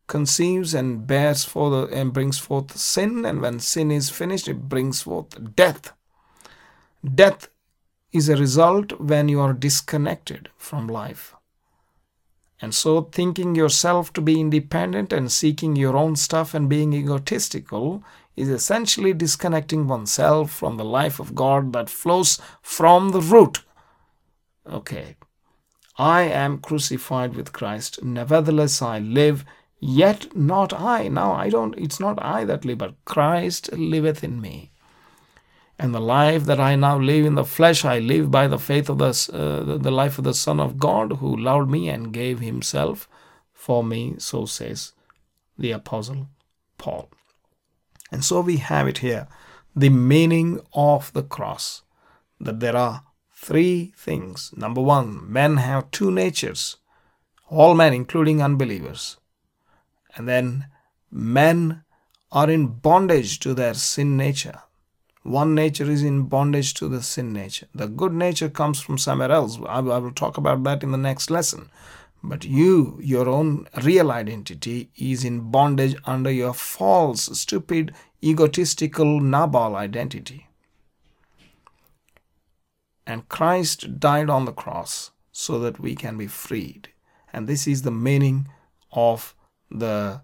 conceives 0.08 0.74
and 0.74 1.06
bears 1.06 1.44
forth 1.44 1.92
and 1.92 2.12
brings 2.12 2.38
forth 2.38 2.76
sin, 2.76 3.24
and 3.24 3.40
when 3.40 3.60
sin 3.60 3.92
is 3.92 4.10
finished, 4.10 4.48
it 4.48 4.68
brings 4.68 5.02
forth 5.02 5.54
death. 5.54 5.92
Death 7.02 7.48
is 8.12 8.28
a 8.28 8.36
result 8.36 8.98
when 9.00 9.28
you 9.28 9.40
are 9.40 9.52
disconnected 9.52 10.48
from 10.56 10.88
life. 10.88 11.34
And 12.60 12.74
so, 12.74 13.02
thinking 13.02 13.54
yourself 13.54 14.12
to 14.14 14.20
be 14.20 14.40
independent 14.40 15.12
and 15.12 15.32
seeking 15.32 15.76
your 15.76 15.96
own 15.96 16.16
stuff 16.16 16.52
and 16.54 16.68
being 16.68 16.92
egotistical 16.92 18.02
is 18.36 18.48
essentially 18.48 19.12
disconnecting 19.12 19.86
oneself 19.86 20.50
from 20.50 20.76
the 20.76 20.84
life 20.84 21.20
of 21.20 21.34
God 21.34 21.72
that 21.72 21.90
flows 21.90 22.40
from 22.62 23.10
the 23.10 23.20
root. 23.20 23.62
Okay. 24.66 25.16
I 25.98 26.22
am 26.22 26.58
crucified 26.58 27.34
with 27.34 27.52
Christ, 27.52 28.02
nevertheless 28.02 28.80
I 28.80 29.00
live, 29.00 29.44
yet 29.78 30.34
not 30.34 30.72
I. 30.72 31.08
Now 31.08 31.32
I 31.32 31.50
don't, 31.50 31.76
it's 31.76 32.00
not 32.00 32.22
I 32.22 32.44
that 32.44 32.64
live, 32.64 32.78
but 32.78 33.04
Christ 33.04 33.70
liveth 33.72 34.24
in 34.24 34.40
me. 34.40 34.70
And 35.78 35.94
the 35.94 36.00
life 36.00 36.44
that 36.44 36.60
I 36.60 36.76
now 36.76 36.98
live 36.98 37.24
in 37.24 37.34
the 37.34 37.44
flesh, 37.44 37.84
I 37.84 37.98
live 37.98 38.30
by 38.30 38.46
the 38.46 38.58
faith 38.58 38.88
of 38.88 38.98
the, 38.98 39.12
uh, 39.32 39.78
the 39.78 39.90
life 39.90 40.18
of 40.18 40.24
the 40.24 40.34
Son 40.34 40.60
of 40.60 40.78
God 40.78 41.14
who 41.18 41.36
loved 41.36 41.70
me 41.70 41.88
and 41.88 42.12
gave 42.12 42.40
himself 42.40 43.08
for 43.52 43.82
me, 43.82 44.14
so 44.18 44.46
says 44.46 44.92
the 45.58 45.72
Apostle 45.72 46.28
Paul. 46.78 47.10
And 48.10 48.24
so 48.24 48.40
we 48.40 48.56
have 48.58 48.88
it 48.88 48.98
here 48.98 49.28
the 49.74 49.88
meaning 49.88 50.60
of 50.72 51.12
the 51.12 51.22
cross 51.22 51.82
that 52.40 52.60
there 52.60 52.76
are 52.76 53.04
three 53.32 53.92
things. 53.96 54.52
Number 54.56 54.80
one, 54.80 55.30
men 55.32 55.58
have 55.58 55.90
two 55.90 56.10
natures, 56.10 56.76
all 57.48 57.74
men, 57.74 57.92
including 57.92 58.42
unbelievers. 58.42 59.16
And 60.16 60.28
then 60.28 60.66
men 61.10 61.84
are 62.32 62.50
in 62.50 62.66
bondage 62.66 63.38
to 63.40 63.54
their 63.54 63.74
sin 63.74 64.16
nature. 64.16 64.60
One 65.22 65.54
nature 65.54 65.90
is 65.90 66.02
in 66.02 66.24
bondage 66.24 66.74
to 66.74 66.88
the 66.88 67.02
sin 67.02 67.32
nature. 67.32 67.66
The 67.74 67.86
good 67.86 68.12
nature 68.12 68.48
comes 68.48 68.80
from 68.80 68.98
somewhere 68.98 69.30
else. 69.30 69.58
I 69.68 69.80
will 69.80 70.12
talk 70.12 70.38
about 70.38 70.62
that 70.64 70.82
in 70.82 70.92
the 70.92 70.98
next 70.98 71.30
lesson. 71.30 71.70
But 72.22 72.44
you, 72.44 72.98
your 73.02 73.28
own 73.28 73.66
real 73.82 74.10
identity, 74.12 74.90
is 74.96 75.24
in 75.24 75.50
bondage 75.50 75.96
under 76.04 76.30
your 76.30 76.52
false, 76.52 77.38
stupid, 77.38 77.94
egotistical 78.22 79.20
Nabal 79.20 79.74
identity. 79.74 80.48
And 83.06 83.28
Christ 83.28 83.98
died 83.98 84.28
on 84.30 84.44
the 84.44 84.52
cross 84.52 85.10
so 85.32 85.58
that 85.60 85.80
we 85.80 85.94
can 85.94 86.18
be 86.18 86.26
freed. 86.26 86.90
And 87.32 87.46
this 87.46 87.66
is 87.66 87.82
the 87.82 87.90
meaning 87.90 88.48
of 88.92 89.34
the 89.70 90.20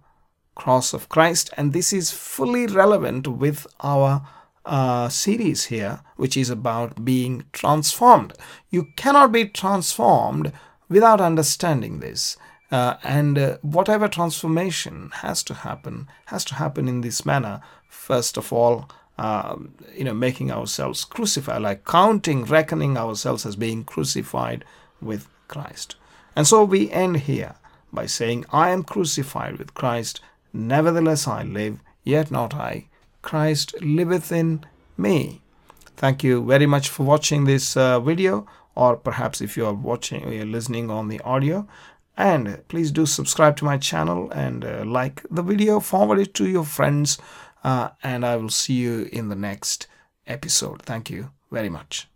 cross 0.54 0.92
of 0.92 1.08
Christ. 1.08 1.50
And 1.56 1.72
this 1.72 1.92
is 1.92 2.10
fully 2.10 2.66
relevant 2.66 3.26
with 3.26 3.66
our 3.80 4.26
uh, 4.64 5.08
series 5.08 5.66
here, 5.66 6.00
which 6.16 6.36
is 6.36 6.50
about 6.50 7.04
being 7.04 7.44
transformed. 7.52 8.34
You 8.70 8.88
cannot 8.96 9.32
be 9.32 9.46
transformed 9.46 10.52
without 10.88 11.20
understanding 11.20 12.00
this. 12.00 12.36
Uh, 12.70 12.96
and 13.04 13.38
uh, 13.38 13.58
whatever 13.62 14.08
transformation 14.08 15.10
has 15.14 15.42
to 15.44 15.54
happen 15.54 16.08
has 16.26 16.44
to 16.44 16.54
happen 16.56 16.88
in 16.88 17.00
this 17.00 17.24
manner. 17.24 17.60
First 17.88 18.36
of 18.36 18.52
all, 18.52 18.88
uh, 19.18 19.56
you 19.94 20.04
know, 20.04 20.14
making 20.14 20.50
ourselves 20.50 21.04
crucified, 21.04 21.62
like 21.62 21.84
counting, 21.84 22.44
reckoning 22.44 22.96
ourselves 22.96 23.46
as 23.46 23.56
being 23.56 23.84
crucified 23.84 24.64
with 25.00 25.28
Christ. 25.48 25.96
And 26.34 26.46
so 26.46 26.64
we 26.64 26.90
end 26.90 27.18
here 27.18 27.54
by 27.92 28.06
saying, 28.06 28.44
I 28.52 28.70
am 28.70 28.82
crucified 28.82 29.58
with 29.58 29.74
Christ, 29.74 30.20
nevertheless 30.52 31.26
I 31.26 31.44
live, 31.44 31.78
yet 32.04 32.30
not 32.30 32.54
I. 32.54 32.88
Christ 33.22 33.74
liveth 33.80 34.30
in 34.30 34.64
me. 34.98 35.40
Thank 35.96 36.22
you 36.22 36.44
very 36.44 36.66
much 36.66 36.90
for 36.90 37.04
watching 37.04 37.44
this 37.44 37.76
uh, 37.76 38.00
video, 38.00 38.46
or 38.76 38.96
perhaps 38.96 39.40
if 39.40 39.56
you 39.56 39.66
are 39.66 39.74
watching 39.74 40.24
or 40.24 40.32
you're 40.32 40.46
listening 40.46 40.90
on 40.90 41.08
the 41.08 41.20
audio. 41.20 41.66
And 42.16 42.62
please 42.68 42.90
do 42.90 43.04
subscribe 43.04 43.56
to 43.58 43.64
my 43.64 43.76
channel 43.76 44.30
and 44.30 44.64
uh, 44.64 44.84
like 44.86 45.22
the 45.30 45.42
video, 45.42 45.80
forward 45.80 46.18
it 46.18 46.34
to 46.34 46.48
your 46.48 46.64
friends, 46.64 47.18
uh, 47.62 47.90
and 48.02 48.24
I 48.24 48.36
will 48.36 48.48
see 48.48 48.74
you 48.74 49.08
in 49.12 49.28
the 49.28 49.36
next 49.36 49.86
episode. 50.26 50.82
Thank 50.82 51.10
you 51.10 51.30
very 51.50 51.68
much. 51.68 52.08